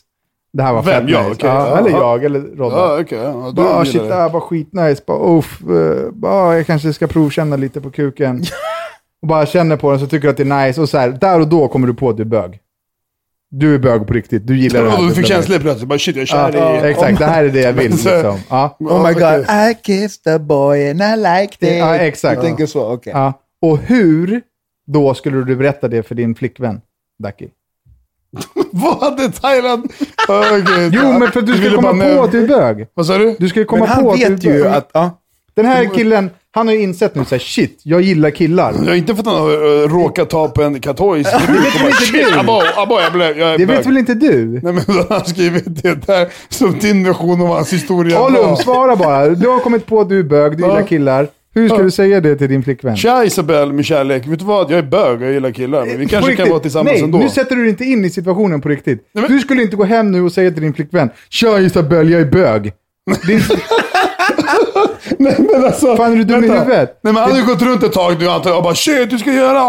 [0.53, 1.01] Det här var Vem?
[1.01, 1.19] fett Jag?
[1.29, 1.31] nice.
[1.31, 1.49] Okej.
[1.49, 1.77] Ja, Ja.
[1.77, 2.75] eller jag, eller Rodda.
[2.75, 3.19] Ja, okej.
[3.19, 4.07] Ja, du Bara, shit, det.
[4.07, 5.01] det här var skitnice.
[5.07, 8.43] Bara, uff, eh, bara, jag kanske ska provkänna lite på kuken.
[9.21, 10.81] och bara känner på den så tycker du att det är nice.
[10.81, 12.59] Och så här, där och då kommer du på att du är bög.
[13.51, 14.47] Du är bög på riktigt.
[14.47, 14.97] Du gillar det här.
[15.01, 15.87] Ja, Du fick känsla plötsligt.
[15.89, 16.91] Bara shit, jag är Ja, kär i...
[16.91, 17.91] exakt, det här är det jag vill.
[17.91, 18.37] Liksom.
[18.49, 18.77] Ja.
[18.79, 21.77] Oh my god, I kissed the boy and I liked it.
[21.79, 22.35] Ja, exakt.
[22.35, 23.13] Jag tänker så, okej.
[23.15, 23.33] Ja.
[23.61, 24.41] Och hur
[24.87, 26.81] då skulle du berätta det för din flickvän,
[27.23, 27.47] Ducky?
[28.71, 29.91] Vad hade Thailand?
[30.27, 30.89] Ja, okej.
[30.93, 32.87] Jo, men för att du ska ville komma på att du är bög.
[32.93, 33.35] Vad sa du?
[33.39, 34.73] Du ska ju komma Men han på att vet du är ju bög.
[34.73, 34.89] att...
[34.93, 35.11] Ja.
[35.53, 38.73] Den här killen, han har ju insett nu såhär, shit, jag gillar killar.
[38.79, 39.51] Jag har inte för att han har
[39.83, 41.23] äh, råkat ta på en katoj.
[41.47, 42.39] Det vet väl inte du?
[42.39, 43.37] Abo, abo, jag blev...
[43.39, 44.45] Jag Det vet väl inte du?
[44.63, 48.33] Nej men då har han skrivit det där som din version av hans historia Håll
[48.33, 48.49] var.
[48.49, 49.29] um, svara bara.
[49.29, 51.27] Du har kommit på att du är bög, du gillar killar.
[51.53, 52.97] Hur ska du säga det till din flickvän?
[52.97, 54.27] Tja Isabelle, min kärlek.
[54.27, 54.71] Vet du vad?
[54.71, 55.85] Jag är bög, jag gillar killar.
[55.85, 56.49] Men vi På kanske kan riktigt.
[56.51, 57.17] vara tillsammans Nej, ändå.
[57.17, 59.09] nu sätter du dig inte in i situationen på riktigt.
[59.13, 62.11] Nej, men- Du skulle inte gå hem nu och säga till din flickvän, Tja Isabelle,
[62.11, 62.65] jag är bög.
[62.65, 62.71] Är,
[65.17, 65.95] Nej men alltså.
[65.95, 66.99] Fan, är du dum i huvudet?
[67.03, 69.09] Nej men han har ju gått runt ett tag nu antar jag och bara shit,
[69.09, 69.63] du ska göra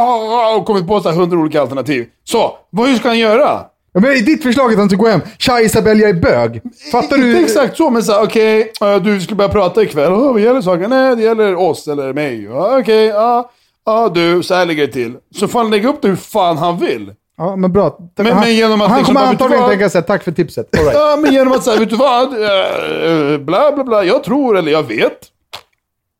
[0.56, 2.06] och kommit på så hundra olika alternativ.
[2.24, 3.60] Så, vad hur ska han göra?
[3.92, 6.62] Ja, men i ditt förslag att han ska gå hem, Tja Isabelle, jag är bög.
[6.92, 7.44] Fattar Inte du?
[7.44, 10.12] exakt så, men såhär okej, äh, du ska börja prata ikväll.
[10.12, 10.90] Oh, vad gäller saken?
[10.90, 12.44] Nej, det gäller oss eller mig.
[12.44, 13.50] Ja, Okej, ja.
[13.86, 15.14] Ja du, så här ligger det till.
[15.36, 17.12] Så får han lägga upp det hur fan han vill.
[17.40, 17.98] Ja, men bra.
[18.16, 20.78] Men- han, men genom att han liksom kommer antagligen tänka sig tack för tipset.
[20.78, 20.98] All right.
[20.98, 22.32] Ja, men genom att säga, vet du vad?
[22.32, 25.18] Eh, bla bla bla, jag tror eller jag vet.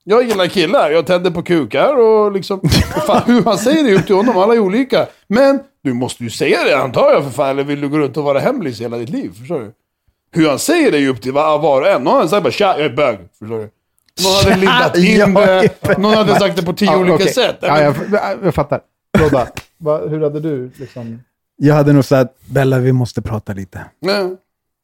[0.05, 2.61] Jag gillar killar, jag tänder på kukar och liksom...
[3.07, 5.07] Fan, hur han säger det upp till honom, alla är olika.
[5.27, 8.16] Men du måste ju säga det antar jag för fan, eller vill du gå runt
[8.16, 9.31] och vara hemlis hela ditt liv?
[9.39, 9.73] Förstår du?
[10.33, 12.03] Hur han säger det är ju upp till var, och en.
[12.05, 13.18] Någon hade sagt bara tja, jag är bög.
[13.39, 13.71] Förstår du?
[14.23, 17.29] Någon hade lindat in det, någon hade sagt det på tio Ja, olika okej.
[17.33, 17.57] sätt.
[17.61, 17.95] Ja, jag,
[18.45, 18.81] jag fattar.
[19.21, 19.49] Rodda,
[19.79, 21.23] va, hur hade du liksom...
[21.57, 23.85] Jag hade nog sagt, Bella vi måste prata lite.
[24.01, 24.37] Nej,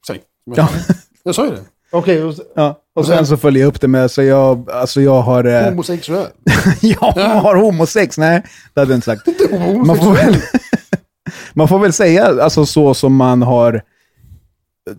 [0.06, 0.20] säg.
[0.56, 0.68] Ja.
[1.22, 1.60] Jag sa ju det.
[1.92, 2.80] Okej, och så- Ja.
[2.94, 5.44] Och sen så följer jag upp det med, så jag, alltså jag har...
[5.44, 6.26] Eh, Homosexuell.
[6.80, 8.42] jag har homosex, nej.
[8.74, 9.26] Det hade jag inte sagt.
[9.86, 10.36] Man får väl,
[11.54, 13.82] man får väl säga alltså, så som man har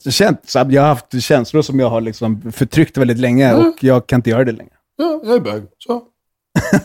[0.10, 0.42] känt.
[0.50, 4.20] Så jag har haft känslor som jag har liksom förtryckt väldigt länge och jag kan
[4.20, 4.74] inte göra det längre.
[4.96, 5.64] Ja, jag är bög.
[5.78, 6.02] Så.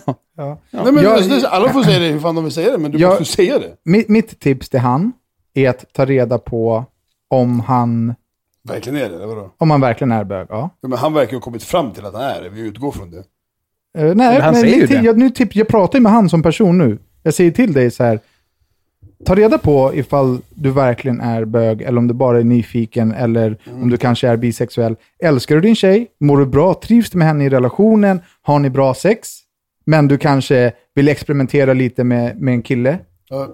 [0.37, 0.59] ja.
[0.71, 2.91] Nej, men Jag- det- alla får säga det hur fan de vill säga det, men
[2.91, 3.77] du Jag- måste säga det.
[3.85, 5.13] Mitt, mitt tips till han
[5.55, 6.85] är att ta reda på
[7.29, 8.15] om han,
[8.69, 9.51] Verkligen är det, eller vadå?
[9.59, 10.47] om han verkligen är bög.
[10.51, 10.71] Ja.
[10.81, 13.11] Ja, Men han verkar ha kommit fram till att han är det, vi utgår från
[13.11, 13.19] det.
[13.99, 15.03] Eh, nej, Men han säger ju ti- det.
[15.05, 16.99] Jag, nu tips, jag pratar ju med han som person nu.
[17.23, 18.21] Jag säger till dig så här.
[19.25, 23.59] Ta reda på ifall du verkligen är bög eller om du bara är nyfiken eller
[23.83, 24.97] om du kanske är bisexuell.
[25.23, 26.07] Älskar du din tjej?
[26.21, 26.75] Mår du bra?
[26.75, 28.21] Trivs du med henne i relationen?
[28.43, 29.29] Har ni bra sex?
[29.85, 32.99] Men du kanske vill experimentera lite med, med en kille?
[33.29, 33.49] Ja.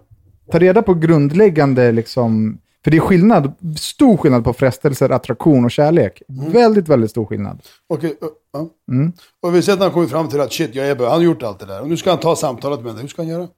[0.52, 5.70] Ta reda på grundläggande, liksom, för det är skillnad, stor skillnad på frestelser, attraktion och
[5.70, 6.22] kärlek.
[6.28, 7.62] Väldigt, väldigt stor skillnad.
[7.86, 8.68] Okej, ja, ja.
[8.92, 9.12] Mm.
[9.42, 11.08] Och vi ser att han kommit fram till att shit, jag är bög.
[11.08, 11.80] Han har gjort allt det där.
[11.80, 13.00] Och nu ska han ta samtalet med henne.
[13.00, 13.48] Hur ska han göra?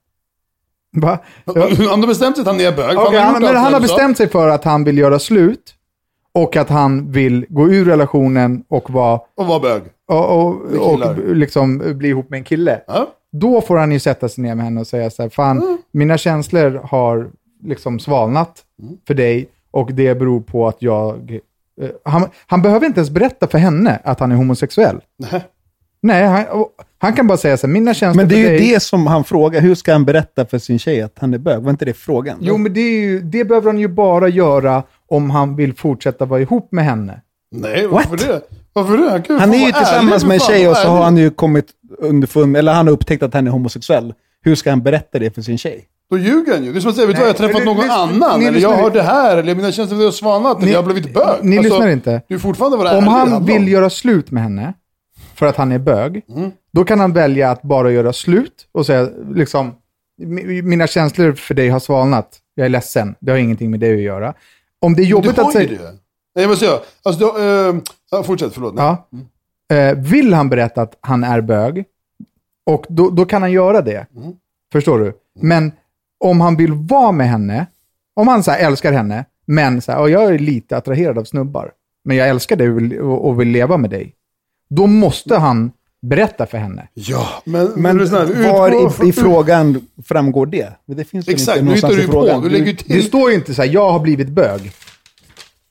[0.92, 1.18] Va?
[1.44, 2.96] Han har bestämt sig att han är bög.
[2.96, 5.74] har han, men han det har bestämt sig för att han vill göra slut
[6.32, 9.82] och att han vill gå ur relationen och, vara, Och var bög.
[10.10, 12.80] Och, och, och liksom bli ihop med en kille.
[12.86, 13.06] Ja.
[13.32, 16.18] Då får han ju sätta sig ner med henne och säga så här, fan, mina
[16.18, 17.30] känslor har
[17.64, 18.62] liksom svalnat
[19.06, 21.38] för dig och det beror på att jag...
[21.82, 25.00] eh, Han, han behöver inte ens berätta för henne att han är homosexuell.
[25.32, 25.44] Nej.
[26.02, 26.64] Nej, han,
[26.98, 28.70] han kan bara säga så här, mina känslor Men det är för ju dig...
[28.72, 29.60] det som han frågar.
[29.60, 31.62] Hur ska han berätta för sin tjej att han är bög?
[31.62, 32.38] Var inte det frågan?
[32.40, 36.24] Jo, men det, är ju, det behöver han ju bara göra om han vill fortsätta
[36.24, 37.20] vara ihop med henne.
[37.54, 38.40] Nej, varför det?
[38.72, 39.10] Varför det?
[39.10, 41.66] Han, kan Han är ju tillsammans med en tjej och så har han ju kommit
[41.98, 44.14] underfund, eller han har upptäckt att han är homosexuell.
[44.42, 45.84] Hur ska han berätta det för sin tjej?
[46.10, 46.72] Då ljuger han ju.
[46.72, 48.42] Det är som att säga, vet du vad, jag har träffat någon annan.
[48.46, 49.36] Eller jag har det här.
[49.36, 50.62] Eller mina känslor har svalnat.
[50.62, 51.38] Eller jag har blivit bög.
[51.44, 52.22] ni lyssnar inte.
[52.28, 54.74] Du är fortfarande vara Om han vill göra slut med henne
[55.34, 56.50] för att han är bög, Mm.
[56.72, 59.72] då kan han välja att bara göra slut och säga liksom,
[60.22, 62.28] "Mi- mina känslor för dig har svalnat.
[62.54, 63.14] Jag är ledsen.
[63.20, 64.34] Det har ingenting med det att göra.
[64.80, 65.78] Om det är jobbigt att säga...
[66.34, 66.80] Nej, vad säger jag?
[67.02, 67.38] Alltså, då,
[68.18, 68.74] eh, fortsätt, förlåt.
[68.74, 68.96] Nej.
[69.68, 69.76] Ja.
[69.76, 71.84] Eh, vill han berätta att han är bög,
[72.66, 74.06] och då, då kan han göra det.
[74.16, 74.32] Mm.
[74.72, 75.12] Förstår du?
[75.40, 75.72] Men
[76.24, 77.66] om han vill vara med henne,
[78.14, 81.24] om han så här, älskar henne, men så här, "Ja, jag är lite attraherad av
[81.24, 81.72] snubbar,
[82.04, 84.14] men jag älskar dig och vill, och, och vill leva med dig.
[84.68, 85.72] Då måste han
[86.02, 86.88] berätta för henne.
[86.94, 90.72] Ja, men, men, Men var i, i frågan framgår det?
[90.86, 92.12] Det finns Exakt, inte nu hittar i du på.
[92.12, 92.42] frågan.
[92.42, 92.96] Du lägger till.
[92.96, 94.72] Det står ju inte så här, jag har blivit bög.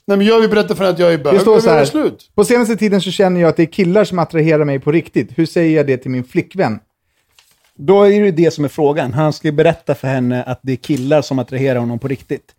[0.10, 1.34] Nej, men jag vill berätta för henne att jag är bög.
[1.34, 2.32] Det står så här, slut.
[2.36, 5.30] på senaste tiden så känner jag att det är killar som attraherar mig på riktigt.
[5.36, 6.80] Hur säger jag det till min flickvän?
[7.78, 9.14] Då är det det som är frågan.
[9.14, 12.56] Han ska ju berätta för henne att det är killar som attraherar honom på riktigt.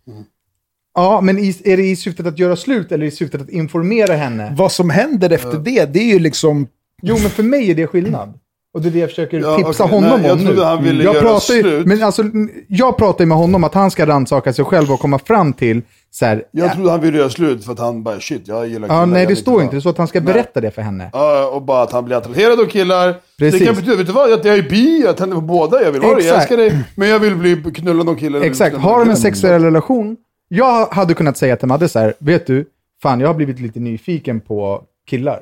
[0.95, 4.13] Ja, men i, är det i syftet att göra slut eller i syftet att informera
[4.15, 4.53] henne?
[4.57, 6.67] Vad som händer efter det, det är ju liksom...
[7.01, 8.33] Jo, men för mig är det skillnad.
[8.73, 9.95] Och det är det jag försöker Ja, tipsa okej.
[9.95, 10.61] honom Nej, jag om nu.
[10.61, 11.85] han ville jag göra pratar ju, slut.
[11.85, 12.23] Men alltså,
[12.67, 15.81] jag pratar ju med honom att han ska rannsaka sig själv och komma fram till
[16.21, 18.87] här, Jag ja, trodde han ville göra slut för att han bara, shit, jag gillar
[18.87, 18.99] killar.
[18.99, 19.75] ja, nej det står inte.
[19.75, 20.33] Det står att han ska Nej.
[20.33, 21.09] berätta det för henne.
[21.13, 23.15] Ja, och bara att han blir attraherad av killar.
[23.37, 23.59] Precis.
[23.59, 24.29] Det kan betyda, vet du vad?
[24.29, 26.79] Jag är bi, jag tänder på båda, jag vill ha det, jag älskar dig.
[26.95, 28.41] Men jag vill bli knullad av killar.
[28.41, 30.17] Exakt, har de en sexuell relation.
[30.47, 32.65] Jag hade kunnat säga till Madde så här, vet du,
[33.03, 35.39] fan jag har blivit lite nyfiken på killar.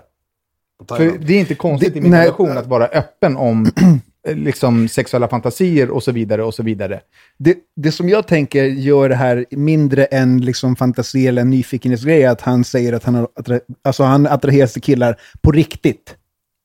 [0.88, 2.22] För det är inte konstigt Det- i min nej.
[2.26, 3.67] relation att vara öppen om
[4.28, 6.99] liksom, sexuella fantasier och så vidare och så vidare.
[7.38, 12.24] Det, det som jag tänker gör det här mindre än liksom fantasi eller en nyfikenhetsgrej,
[12.24, 16.15] är att han säger att han, har attra- alltså han attraheras till killar på riktigt.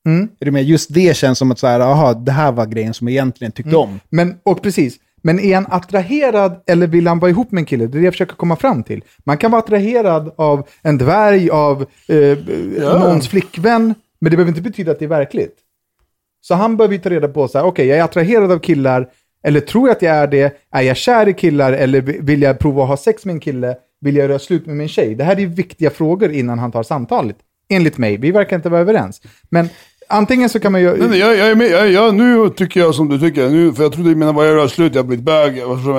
[0.06, 0.28] Mm.
[0.40, 0.64] Är du med?
[0.64, 3.52] Just det känns som att så här, aha, det här var grejen som jag egentligen
[3.52, 4.00] tyckte om.
[4.10, 7.86] Men, och precis, men är han attraherad eller vill han vara ihop med en kille?
[7.86, 9.04] Det är det jag försöker komma fram till.
[9.24, 12.38] Man kan vara attraherad av en dvärg, av eh,
[12.98, 15.56] någons flickvän, men det behöver inte betyda att det är verkligt.
[16.46, 19.08] Så han behöver ju ta reda på så här, okej, jag är attraherad av killar,
[19.42, 20.56] eller tror jag att jag är det?
[20.70, 23.76] Är jag kär i killar, eller vill jag prova att ha sex med en kille?
[24.00, 25.14] Vill jag göra slut med min tjej?
[25.14, 27.36] Det här är ju viktiga frågor innan han tar samtalet.
[27.68, 28.16] Enligt mig.
[28.16, 29.22] Vi verkar inte vara överens.
[29.48, 29.68] Men
[30.14, 30.96] antingen så kan man ju...
[30.96, 31.70] Nej, nej, jag, jag är med.
[31.70, 33.48] Jag, jag, nu tycker jag som du tycker.
[33.48, 35.54] Nu, för jag trodde du menade vad jag gör slut, jag har blivit bög.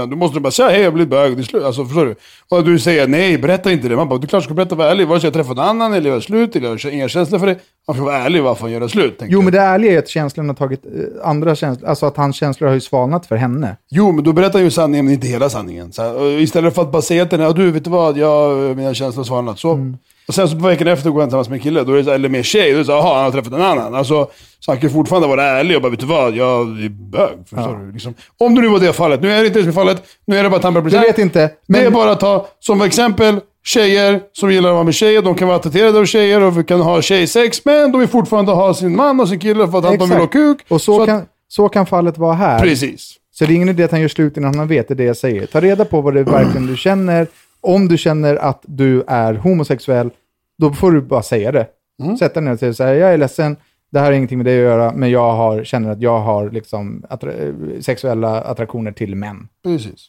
[0.09, 1.35] Du måste bara säga hej, jag har blivit bög.
[1.35, 1.63] Det är slut.
[1.63, 2.15] Alltså, förstår du?
[2.49, 3.95] Och du säger nej, berätta inte det.
[3.95, 5.07] Man bara, du klart ska berätta, vara ärlig.
[5.07, 7.39] Vare sig jag träffat någon annan, eller jag har slut, eller jag har inga känslor
[7.39, 7.55] för det.
[7.87, 9.17] Man får vara ärlig varför gör slut.
[9.19, 9.43] tänker Jo, jag.
[9.43, 10.91] men det ärliga är att känslorna har tagit eh,
[11.29, 13.77] andra känslor, alltså att hans känslor har ju svalnat för henne.
[13.91, 15.91] Jo, men då berättar ju sanningen, men inte hela sanningen.
[15.93, 18.77] Så här, istället för att bara säga till henne, "Ja, du vet du vad, jag,
[18.77, 19.59] mina känslor har svalnat.
[19.59, 19.73] Så.
[19.73, 19.97] Mm.
[20.27, 22.03] Och sen så på veckan efter går han tillsammans med en kille, då är det
[22.03, 23.61] så, eller med en tjej, då är det så här, jaha, han har träffat en
[23.61, 23.95] annan.
[23.95, 24.27] Alltså,
[24.59, 27.31] så han kan fortfarande vara ärlig och bara, vet du vad, jag är bög.
[27.49, 27.91] Förstår du?
[27.91, 28.13] Liksom.
[28.37, 29.21] Om det nu var det fallet.
[29.21, 30.03] Nu är det inte det som är fallet.
[30.27, 31.05] Nu är det bara att han börjar bli så här.
[31.05, 34.83] vet inte, Det är men- bara att ta, som exempel, tjejer som gillar att vara
[34.83, 37.99] med tjejer, de kan vara attraherade av tjejer och vi kan ha tjejsex, men de
[37.99, 40.33] vill fortfarande ha sin man och sin kille för att de vill ha Exakt.
[40.33, 40.57] kuk.
[40.67, 42.59] Och så, att- kan, så kan fallet vara här.
[42.59, 43.13] Precis.
[43.31, 45.03] Så det är ingen idé att han gör slut innan han vet det, är det
[45.03, 45.45] jag säger.
[45.45, 47.27] Ta reda på vad det verkligen du känner.
[47.65, 50.09] Om du känner att du är homosexuell,
[50.57, 51.67] då får du bara säga det.
[52.03, 52.17] Mm.
[52.17, 53.55] Sätta ner och säga så här, jag är ledsen,
[53.91, 56.49] det här har ingenting med det att göra, men jag har, känner att jag har
[56.49, 59.47] liksom attra- sexuella attraktioner till män.
[59.63, 60.07] Precis.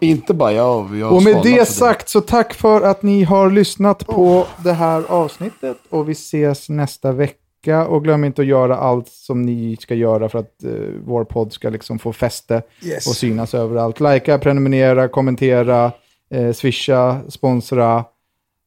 [0.00, 0.96] Inte bara jag.
[0.96, 5.04] jag Och med det sagt så tack för att ni har lyssnat på det här
[5.08, 7.86] avsnittet och vi ses nästa vecka.
[7.88, 10.70] Och glöm inte att göra allt som ni ska göra för att eh,
[11.06, 13.06] vår podd ska liksom få fäste Yes.
[13.06, 14.00] och synas överallt.
[14.00, 15.92] Likea, prenumerera, kommentera,
[16.30, 18.08] eh, swisha, sponsra.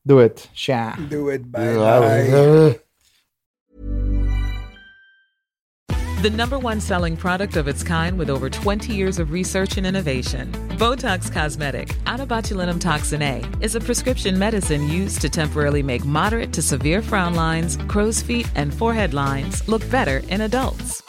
[0.05, 0.47] Do it.
[0.55, 0.95] Tja!
[1.09, 2.81] Do it, bye, det.
[6.21, 9.87] The number one selling product of its kind with over 20 years of research and
[9.87, 10.51] innovation.
[10.77, 16.03] Botox Cosmetic, out of botulinum toxin A, is a prescription medicine used to temporarily make
[16.03, 21.08] moderate to severe frown lines, crow's feet, and forehead lines look better in adults.